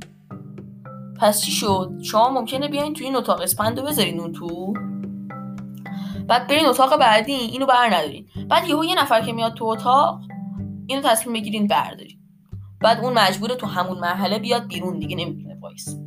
پس 1.19 1.41
چی 1.41 1.51
شد؟ 1.51 1.91
شما 2.03 2.29
ممکنه 2.29 2.67
بیاین 2.67 2.93
تو 2.93 3.03
این 3.03 3.15
اتاق 3.15 3.41
اسپند 3.41 3.79
رو 3.79 3.85
بذارین 3.85 4.19
اون 4.19 4.31
تو. 4.33 4.73
بعد 6.27 6.47
برین 6.47 6.65
اتاق 6.65 6.99
بعدی 6.99 7.33
اینو 7.33 7.65
بر 7.65 7.87
ندارین. 7.87 8.27
بعد 8.49 8.67
یهو 8.67 8.85
یه 8.85 9.01
نفر 9.01 9.21
که 9.21 9.33
میاد 9.33 9.53
تو 9.53 9.65
اتاق 9.65 10.19
اینو 10.87 11.01
تصمیم 11.01 11.33
بگیرین 11.33 11.67
بردارین. 11.67 12.14
بعد 12.85 12.99
اون 12.99 13.13
مجبوره 13.13 13.55
تو 13.55 13.67
همون 13.67 13.99
مرحله 13.99 14.39
بیاد 14.39 14.67
بیرون 14.67 14.99
دیگه 14.99 15.15
نمی‌تونه 15.15 15.57
وایسه. 15.61 15.97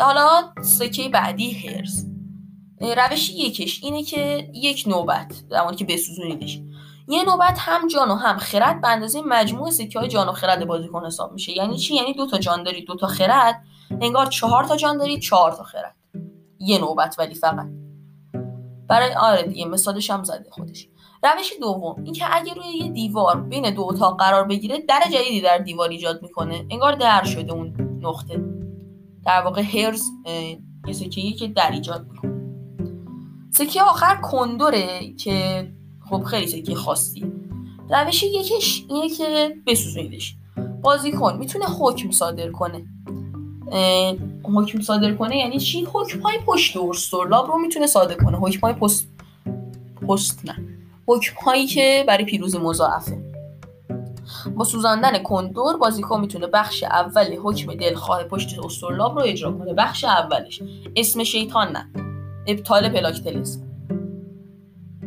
حالا 0.00 0.52
سکه 0.62 1.08
بعدی 1.08 1.52
هرز 1.52 2.06
روش 2.80 3.30
یکش 3.30 3.84
اینه 3.84 4.02
که 4.02 4.50
یک 4.54 4.84
نوبت 4.86 5.42
زمانی 5.50 5.76
که 5.76 5.84
بسوزونیدش. 5.84 6.60
یه 7.08 7.24
نوبت 7.24 7.56
هم 7.58 7.88
جان 7.88 8.10
و 8.10 8.14
هم 8.14 8.36
خرد 8.36 8.80
به 8.80 8.88
اندازه 8.88 9.22
مجموع 9.26 9.70
سکه 9.70 9.98
های 9.98 10.08
جان 10.08 10.28
و 10.28 10.32
خرد 10.32 10.66
بازیکن 10.66 11.06
حساب 11.06 11.32
میشه. 11.32 11.52
یعنی 11.56 11.78
چی؟ 11.78 11.94
یعنی 11.94 12.14
دو 12.14 12.26
تا 12.26 12.38
جان 12.38 12.62
دارید 12.62 12.86
دو 12.86 12.96
تا 12.96 13.06
خرد 13.06 13.62
انگار 14.00 14.26
چهار 14.26 14.64
تا 14.64 14.76
جان 14.76 14.98
دارید 14.98 15.20
چهار 15.20 15.52
تا 15.52 15.62
خرد. 15.62 15.94
یه 16.58 16.78
نوبت 16.78 17.14
ولی 17.18 17.34
فقط. 17.34 17.66
برای 18.88 19.14
آره 19.14 19.42
دیگه 19.42 19.64
مثالش 19.64 20.10
هم 20.10 20.24
زده 20.24 20.50
خودش. 20.50 20.88
روش 21.24 21.52
دوم 21.60 22.04
اینکه 22.04 22.24
اگه 22.32 22.54
روی 22.54 22.66
یه 22.66 22.90
دیوار 22.90 23.40
بین 23.40 23.74
دو 23.74 23.82
اتاق 23.82 24.18
قرار 24.18 24.44
بگیره 24.44 24.78
در 24.88 25.00
جدیدی 25.12 25.40
در 25.40 25.58
دیوار 25.58 25.88
ایجاد 25.88 26.22
می‌کنه 26.22 26.66
انگار 26.70 26.92
در 26.92 27.24
شده 27.24 27.52
اون 27.52 27.74
نقطه. 28.02 28.44
در 29.26 29.40
واقع 29.40 29.62
هرز 29.62 30.02
یه 30.86 30.92
سکه 30.92 31.32
که 31.32 31.48
در 31.48 31.70
ایجاد 31.70 32.06
می‌کنه. 32.10 32.34
سکه 33.50 33.82
آخر 33.82 34.14
کندوره 34.22 35.14
که 35.14 35.68
خب 36.10 36.22
خیلی 36.22 36.46
سکه 36.46 36.74
خاصی. 36.74 37.32
روش 37.90 38.22
یکیش 38.22 38.84
اینه 38.88 39.08
که 39.08 39.54
بسوزونیدش. 39.66 40.36
بازیکن 40.82 41.36
می‌تونه 41.36 41.64
حکم 41.64 42.10
صادر 42.10 42.50
کنه. 42.50 42.84
حکم 44.42 44.80
صادر 44.80 45.14
کنه 45.14 45.36
یعنی 45.36 45.58
چی؟ 45.58 45.86
حکم 45.92 46.20
های 46.20 46.38
پشت 46.46 46.76
استرلاب 46.76 47.46
رو 47.46 47.58
می‌تونه 47.58 47.86
صادر 47.86 48.14
کنه. 48.14 48.38
حکم 48.38 48.60
های 48.60 48.72
پست 48.72 49.08
پست 50.08 50.44
نه. 50.44 50.73
حکم 51.08 51.36
هایی 51.44 51.66
که 51.66 52.04
برای 52.08 52.24
پیروزی 52.24 52.58
مضاعفه. 52.58 53.34
با 54.56 54.64
سوزاندن 54.64 55.18
کندور 55.18 55.76
بازیکن 55.76 56.20
می‌تونه 56.20 56.46
بخش 56.46 56.82
اول 56.84 57.36
حکم 57.44 57.74
دلخواه 57.74 58.24
پشت 58.24 58.58
استرلاب 58.64 59.18
رو 59.18 59.22
اجرا 59.24 59.52
کنه. 59.52 59.74
بخش 59.74 60.04
اولش 60.04 60.62
اسم 60.96 61.24
شیطان 61.24 61.72
نه. 61.72 61.90
ابطال 62.46 62.88
پلاک 62.88 63.20
تلسم. 63.20 63.60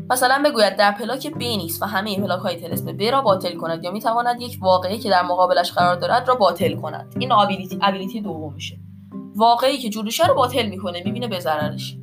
مثلا 0.09 0.43
بگوید 0.45 0.75
در 0.75 0.91
پلاک 0.91 1.33
ب 1.33 1.37
نیست 1.37 1.81
و 1.81 1.85
همه 1.85 2.19
پلاک 2.19 2.39
های 2.39 2.55
تلسم 2.55 2.97
ب 2.97 3.01
را 3.01 3.21
باطل 3.21 3.55
کند 3.55 3.83
یا 3.83 3.91
می‌تواند 3.91 4.41
یک 4.41 4.57
واقعی 4.61 4.97
که 4.97 5.09
در 5.09 5.23
مقابلش 5.23 5.71
قرار 5.71 5.95
دارد 5.95 6.27
را 6.27 6.35
باطل 6.35 6.75
کند. 6.75 7.15
این 7.19 7.31
ابیلیتی 7.31 7.79
ابیلیتی 7.81 8.21
دوم 8.21 8.53
میشه 8.53 8.79
واقعی 9.35 9.77
که 9.77 9.89
جلوشه 9.89 10.27
رو 10.27 10.35
باطل 10.35 10.69
می‌کنه 10.69 11.01
می‌بینه 11.05 11.27
به 11.27 11.39
ضررش. 11.39 11.97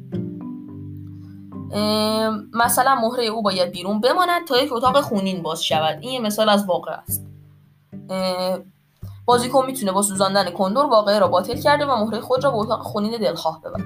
مثلا 2.52 2.94
مهره 2.94 3.24
او 3.24 3.42
باید 3.42 3.72
بیرون 3.72 4.00
بماند 4.00 4.46
تا 4.46 4.58
یک 4.58 4.72
اتاق 4.72 5.00
خونین 5.00 5.42
باز 5.42 5.62
شود. 5.64 5.98
این 6.00 6.12
یه 6.12 6.20
مثال 6.20 6.48
از 6.48 6.66
واقع 6.66 6.92
است. 6.92 7.26
بازیکن 9.26 9.66
می‌تونه 9.66 9.92
با 9.92 10.02
سوزاندن 10.02 10.50
کندور 10.50 10.86
واقعه 10.86 11.18
را 11.18 11.28
باطل 11.28 11.60
کرده 11.60 11.86
و 11.86 12.04
مهره 12.04 12.20
خود 12.20 12.44
را 12.44 12.50
به 12.50 12.56
اتاق 12.56 12.82
خونین 12.82 13.16
دلخواه 13.20 13.60
ببرد. 13.60 13.84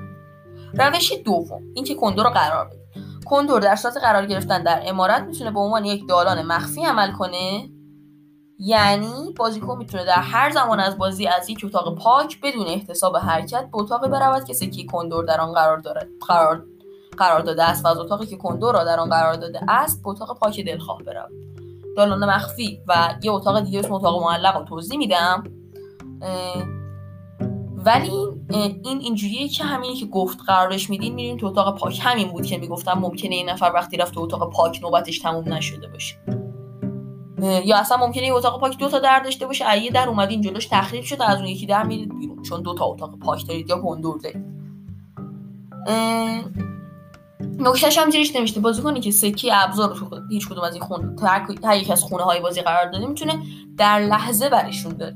روش 0.75 1.13
دوم 1.25 1.63
اینکه 1.75 1.95
کندور 1.95 2.25
را 2.25 2.31
قرار 2.31 2.67
بده. 2.67 2.79
کندور 3.27 3.61
در 3.61 3.77
صورت 3.77 3.97
قرار 3.97 4.27
گرفتن 4.27 4.63
در 4.63 4.83
امارت 4.85 5.23
می‌تونه 5.23 5.51
به 5.51 5.61
عنوان 5.61 5.85
یک 5.85 6.09
دالان 6.09 6.43
مخفی 6.43 6.85
عمل 6.85 7.13
کنه. 7.13 7.69
یعنی 8.59 9.35
بازیکن 9.37 9.79
می‌تونه 9.79 10.05
در 10.05 10.13
هر 10.13 10.51
زمان 10.51 10.81
از 10.81 10.99
بازی 10.99 11.27
از 11.27 11.51
یک 11.51 11.65
اتاق 11.65 11.99
پاک 11.99 12.41
بدون 12.41 12.67
احتساب 12.67 13.17
حرکت 13.17 13.69
به 13.73 13.79
اتاقی 13.79 14.09
برود. 14.09 14.45
که 14.45 14.55
سکی 14.55 14.87
کندور 14.87 15.25
در 15.25 15.41
آن 15.41 15.53
قرار 15.53 15.79
دارد 15.79 16.09
قرار 16.29 16.65
قرار 17.19 17.41
داده 17.41 17.65
است 17.65 17.85
و 17.85 17.89
از 17.89 17.99
اتاقی 17.99 18.27
که 18.27 18.37
کندور 18.37 18.75
را 18.75 18.85
در 18.85 19.01
آن 19.01 19.09
قرار 19.11 19.35
داده 19.35 19.61
است 19.69 20.03
به 20.03 20.09
اتاق 20.09 20.39
پاک 20.39 20.61
دلخواه 20.61 21.03
برود 21.03 21.31
دالان 21.97 22.25
مخفی 22.31 22.81
و 22.89 23.15
یه 23.23 23.33
اتاق 23.33 23.61
دیگه 23.61 23.79
اسم 23.79 23.93
اتاق 23.93 24.23
معلق 24.23 24.57
رو 24.57 24.65
توضیح 24.65 24.99
میدم. 24.99 25.45
ولی 27.85 28.11
این 28.85 28.99
اینجوریه 29.01 29.49
که 29.49 29.65
همینی 29.65 29.95
که 29.95 30.07
گفت 30.07 30.39
قرارش 30.47 30.91
میدین 30.91 31.15
میرین 31.15 31.37
تو 31.37 31.47
اتاق 31.47 31.79
پاک 31.79 32.01
همین 32.03 32.29
بود 32.29 32.47
که 32.47 32.59
می‌گفتم 32.59 32.93
ممکنه 32.93 33.35
این 33.35 33.49
نفر 33.49 33.73
وقتی 33.75 33.97
رفت 33.97 34.15
تو 34.15 34.21
اتاق 34.21 34.53
پاک 34.53 34.81
نوبتش 34.83 35.19
تموم 35.19 35.53
نشده 35.53 35.89
باشه. 35.89 36.17
یا 37.65 37.77
اصلا 37.79 37.97
ممکنه 37.97 38.23
این 38.23 38.33
اتاق 38.33 38.61
پاک 38.61 38.79
دو 38.79 38.89
تا 38.89 38.99
در 38.99 39.21
داشته 39.21 39.47
باشه 39.47 39.71
ایه 39.71 39.91
در 39.91 40.09
اومدین 40.09 40.41
جلوش 40.41 40.67
تخریب 40.67 41.05
شده 41.05 41.31
از 41.31 41.39
اون 41.39 41.47
یکی 41.47 41.67
در 41.67 41.83
میرید 41.83 42.19
بیرون 42.19 42.43
چون 42.43 42.63
دو 42.63 42.75
تا 42.75 42.85
اتاق 42.85 43.19
پاک 43.19 43.47
دارید 43.49 43.71
یا 43.71 43.79
کندور 43.81 44.19
دارید. 44.19 44.45
نکتهش 47.41 47.99
هم 47.99 48.11
زیرش 48.11 48.37
نمیشته 48.37 48.61
بازی 48.61 48.83
کنی 48.83 49.01
که 49.01 49.11
سکی 49.11 49.51
ابزار 49.53 49.95
تو 49.95 50.21
هیچ 50.31 50.49
کدوم 50.49 50.65
از 50.65 50.75
این 50.75 50.83
خونه 50.83 51.17
هر 51.65 51.77
یک 51.77 51.91
از 51.91 52.03
خونه 52.03 52.23
های 52.23 52.41
بازی 52.41 52.63
قرار 52.63 52.91
داده 52.91 53.07
می‌تونه 53.07 53.43
در 53.77 54.01
لحظه 54.01 54.49
برشون 54.49 54.93
داره 54.93 55.15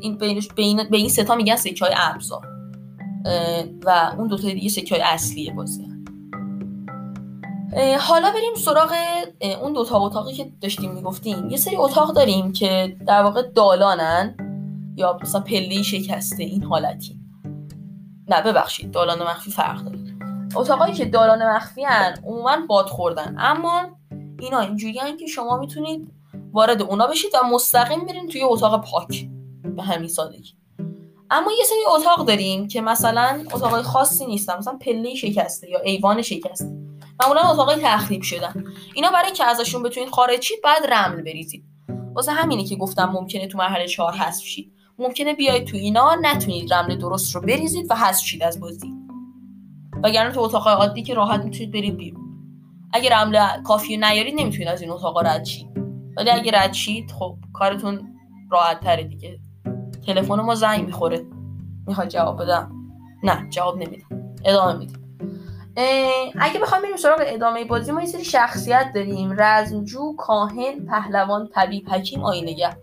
این 0.00 0.18
بینش 0.18 0.48
بین 0.48 0.84
به 0.90 0.96
این 0.96 1.08
ستا 1.08 1.34
میگن 1.34 1.56
سکه 1.56 1.84
های 1.84 1.94
ابزار. 1.96 2.46
و 3.84 4.12
اون 4.18 4.28
دو 4.28 4.38
تا 4.38 4.48
دیگه 4.48 4.68
سکه 4.68 4.94
های 4.94 5.04
اصلی 5.04 5.50
بازی 5.50 5.86
حالا 8.00 8.30
بریم 8.30 8.54
سراغ 8.56 8.92
اون 9.62 9.72
دو 9.72 9.84
تا 9.84 9.98
اتاقی 9.98 10.32
که 10.32 10.52
داشتیم 10.60 10.92
می‌گفتیم. 10.92 11.50
یه 11.50 11.56
سری 11.56 11.76
اتاق 11.76 12.14
داریم 12.14 12.52
که 12.52 12.96
در 13.06 13.22
واقع 13.22 13.42
دالانن 13.42 14.36
یا 14.96 15.18
مثلا 15.22 15.40
پله 15.40 15.82
شکسته 15.82 16.42
این 16.42 16.62
حالتی. 16.62 17.20
نه 18.28 18.42
ببخشید. 18.42 18.90
دالان 18.90 19.22
مخفی 19.22 19.50
فرق 19.50 19.84
داره. 19.84 20.05
اتاقایی 20.56 20.94
که 20.94 21.04
دالان 21.04 21.46
مخفی 21.46 21.84
هن 21.84 22.14
عموما 22.26 22.56
باد 22.68 22.86
خوردن. 22.86 23.36
اما 23.38 23.82
اینا 24.40 24.60
اینجوری 24.60 25.16
که 25.20 25.26
شما 25.26 25.56
می‌تونید 25.56 26.12
وارد 26.52 26.82
اونا 26.82 27.06
بشید 27.06 27.30
و 27.34 27.46
مستقیم 27.46 28.04
برین 28.04 28.28
توی 28.28 28.42
اتاق 28.42 28.84
پاک. 28.90 29.28
به 29.76 29.82
همین 29.82 30.08
سادگی. 30.08 30.52
اما 31.30 31.52
یه 31.58 31.64
سری 31.64 31.78
اتاق 31.96 32.26
داریم 32.26 32.68
که 32.68 32.80
مثلا 32.80 33.44
اتاقای 33.52 33.82
خاصی 33.82 34.26
نیستن. 34.26 34.58
مثلا 34.58 34.78
پله 34.80 35.14
شکسته 35.14 35.70
یا 35.70 35.80
ایوان 35.80 36.22
شکسته. 36.22 36.72
معمولا 37.20 37.40
اتاقای 37.40 37.76
تخریب 37.82 38.22
شدن. 38.22 38.64
اینا 38.94 39.10
برای 39.10 39.32
که 39.32 39.44
ازشون 39.44 39.82
بتونید 39.82 40.10
خارج 40.10 40.42
شید 40.42 40.58
بعد 40.64 40.92
رمل 40.92 41.22
بریزید. 41.22 41.64
واسه 42.14 42.32
همینه 42.32 42.64
که 42.64 42.76
گفتم 42.76 43.04
ممکنه 43.04 43.46
تو 43.46 43.58
مرحله 43.58 43.86
چهار 43.86 44.12
حذف 44.12 44.44
شید. 44.44 44.72
ممکنه 44.98 45.34
بیاید 45.34 45.66
تو 45.66 45.76
اینا 45.76 46.14
نتونید 46.22 46.74
رمل 46.74 46.96
درست 46.96 47.34
رو 47.34 47.40
بریزید 47.40 47.90
و 47.90 47.94
حذف 47.94 48.24
شید 48.24 48.42
از 48.42 48.60
بازی. 48.60 48.95
وگرنه 50.02 50.32
تو 50.32 50.40
اتاق 50.40 50.68
عادی 50.68 51.02
که 51.02 51.14
راحت 51.14 51.44
می‌تونید 51.44 51.72
برید 51.72 51.96
بیرون. 51.96 52.22
اگر 52.92 53.22
رمل 53.22 53.62
کافی 53.62 53.96
نیارید 53.96 54.34
نمی‌تونید 54.40 54.68
از 54.68 54.82
این 54.82 54.90
اتاق 54.90 55.26
رد 55.26 55.44
شید. 55.44 55.68
ولی 56.16 56.30
اگه 56.30 56.52
رد 56.54 56.72
شید 56.72 57.10
خب 57.10 57.36
کارتون 57.52 58.08
راحت 58.50 58.80
تره 58.80 59.04
دیگه. 59.04 59.38
تلفن 60.06 60.34
ما 60.34 60.54
زنگ 60.54 60.86
می‌خوره. 60.86 61.26
می‌خواد 61.86 62.08
جواب 62.08 62.42
بدم. 62.42 62.72
نه 63.22 63.50
جواب 63.50 63.76
نمیدم 63.76 64.06
ادامه 64.44 64.78
میدم 64.78 65.00
اگه 66.40 66.60
بخوام 66.60 66.82
بریم 66.82 66.96
سراغ 66.96 67.20
ادامه 67.22 67.64
بازی 67.64 67.92
ما 67.92 68.00
یه 68.00 68.06
سری 68.06 68.24
شخصیت 68.24 68.92
داریم. 68.94 69.34
رزمجو 69.38 70.16
کاهن 70.18 70.86
پهلوان 70.90 71.48
طبیب 71.54 71.88
حکیم 71.88 72.24
آینگر 72.24 72.76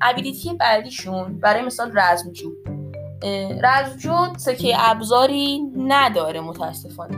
ابیلیتی 0.00 0.54
بعدیشون. 0.54 1.38
برای 1.38 1.62
مثال 1.62 1.98
رزمجو. 1.98 2.50
رزمجو 3.64 4.14
سکه 4.36 4.90
ابزاری 4.90 5.60
نداره 5.76 6.40
متاسفانه. 6.40 7.16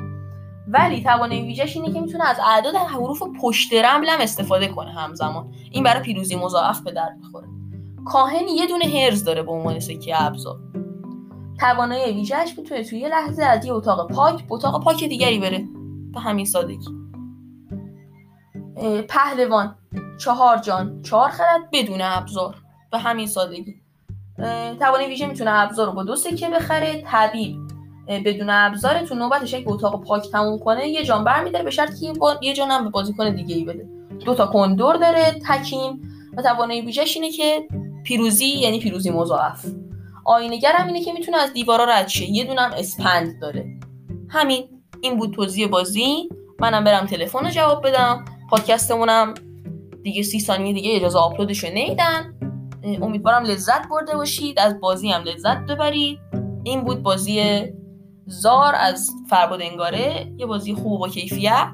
ولی 0.69 1.03
توانایی 1.03 1.43
ویژش 1.43 1.77
اینه 1.77 1.93
که 1.93 2.01
می‌تونه 2.01 2.29
از 2.29 2.37
اعداد 2.47 2.75
حروف 2.75 3.23
پشت 3.41 3.75
رمل 3.75 4.09
هم 4.09 4.21
استفاده 4.21 4.69
کنه 4.69 4.93
همزمان. 4.93 5.53
این 5.71 5.85
برای 5.85 6.03
پیروزی 6.03 6.37
مضاعف 6.37 6.81
به 6.81 6.93
درد 6.93 7.17
می‌خوره. 7.17 7.49
کاهن 8.07 8.49
یه 8.49 8.67
دونه 8.67 8.85
هرز 8.85 9.25
داره 9.25 9.43
به 9.43 9.53
عنوان 9.53 9.81
سکه 9.81 10.23
ابزار. 10.23 10.59
توانایی 11.61 12.15
ویژهش 12.15 12.59
می‌تونه 12.59 12.85
توی 12.85 12.99
یه 12.99 13.09
لحظه 13.09 13.45
از 13.45 13.65
یه 13.65 13.73
اتاق 13.73 14.13
پاک 14.13 14.47
به 14.47 14.55
اتاق 14.55 14.85
پاک 14.85 15.05
دیگری 15.05 15.39
بره. 15.39 15.65
به 16.15 16.21
همین 16.21 16.47
سادگی. 16.47 16.89
پهلوان 19.09 19.77
چهار 20.21 20.59
جان 20.59 21.03
چهار 21.03 21.29
خرد 21.29 21.71
بدون 21.73 22.01
ابزار. 22.01 22.57
به 22.93 22.99
همین 22.99 23.27
سادگی. 23.27 23.84
توانایی 24.79 25.09
ویژه 25.09 25.27
می‌تونه 25.27 25.51
ابزار 25.51 25.87
رو 25.87 25.93
با 25.93 26.03
دو 26.03 26.17
سکه 26.17 26.49
بخره. 26.49 27.03
طبیب 27.07 27.57
بدون 28.09 28.51
ابزار 28.51 29.01
تو 29.01 29.15
نوبتش 29.15 29.53
یک 29.53 29.65
اتاق 29.67 30.05
پاک 30.05 30.31
تموم 30.31 30.59
کنه 30.59 30.89
یه 30.89 31.05
جان 31.05 31.25
برمیداره 31.25 31.65
به 31.65 31.71
شرطی 31.71 32.13
که 32.13 32.21
یه 32.43 32.55
جان 32.55 32.71
هم 32.71 32.85
به 32.85 32.91
بازیکن 32.91 33.35
دیگه 33.35 33.55
ای 33.55 33.65
بده. 33.65 33.89
دو 34.25 34.35
تا 34.35 34.47
کندور 34.47 34.97
داره 34.97 35.41
تکیم 35.49 36.03
و 36.37 36.43
توانایی 36.43 36.81
ویژهش 36.81 37.17
اینه 37.17 37.31
که 37.31 37.69
پیروزی 38.05 38.47
یعنی 38.47 38.81
پیروزی 38.81 39.11
مضاعف. 39.11 39.67
آینگر 40.25 40.73
هم 40.73 40.87
اینه 40.87 41.05
که 41.05 41.13
می‌تونه 41.13 41.37
از 41.39 41.53
دیوارا 41.53 41.85
رد 41.85 42.09
شه. 42.09 42.31
یه 42.31 42.45
دونم 42.45 42.71
اسپند 42.79 43.41
داره. 43.41 43.67
همین. 44.29 44.69
این 45.03 45.17
بود 45.17 45.35
توضیح 45.35 45.67
بازی. 45.67 46.29
منم 46.59 46.85
برم 46.85 47.07
تلفن 47.07 47.45
رو 47.45 47.51
جواب 47.51 47.87
بدم. 47.87 48.25
پادکستمونم 48.51 49.35
دیگه 50.03 50.23
سی 50.23 50.41
ثانیه 50.41 50.73
دیگه 50.73 50.97
اجازه 50.97 51.19
آپلودش 51.19 51.65
رو 51.65 51.71
نیدن. 51.71 52.35
امیدوارم 52.85 53.43
لذت 53.43 53.89
برده 53.89 54.15
باشید 54.15 54.59
از 54.59 54.81
بازی 54.81 55.09
هم 55.09 55.23
لذت 55.23 55.59
ببرید. 55.59 56.19
این 56.65 56.85
بود 56.85 57.03
بازی 57.03 57.63
زار 58.27 58.75
از 58.75 59.11
فرباد 59.31 59.63
انگاره. 59.63 60.33
یه 60.37 60.47
بازی 60.47 60.75
خوب 60.75 61.01
و 61.01 61.09
کیفیت. 61.09 61.73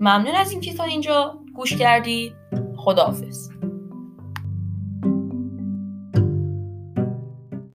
ممنون 0.00 0.34
از 0.34 0.50
اینکه 0.50 0.74
تا 0.74 0.84
اینجا 0.84 1.40
گوش 1.54 1.76
کردید. 1.76 2.32
خداحافظ. 2.76 3.48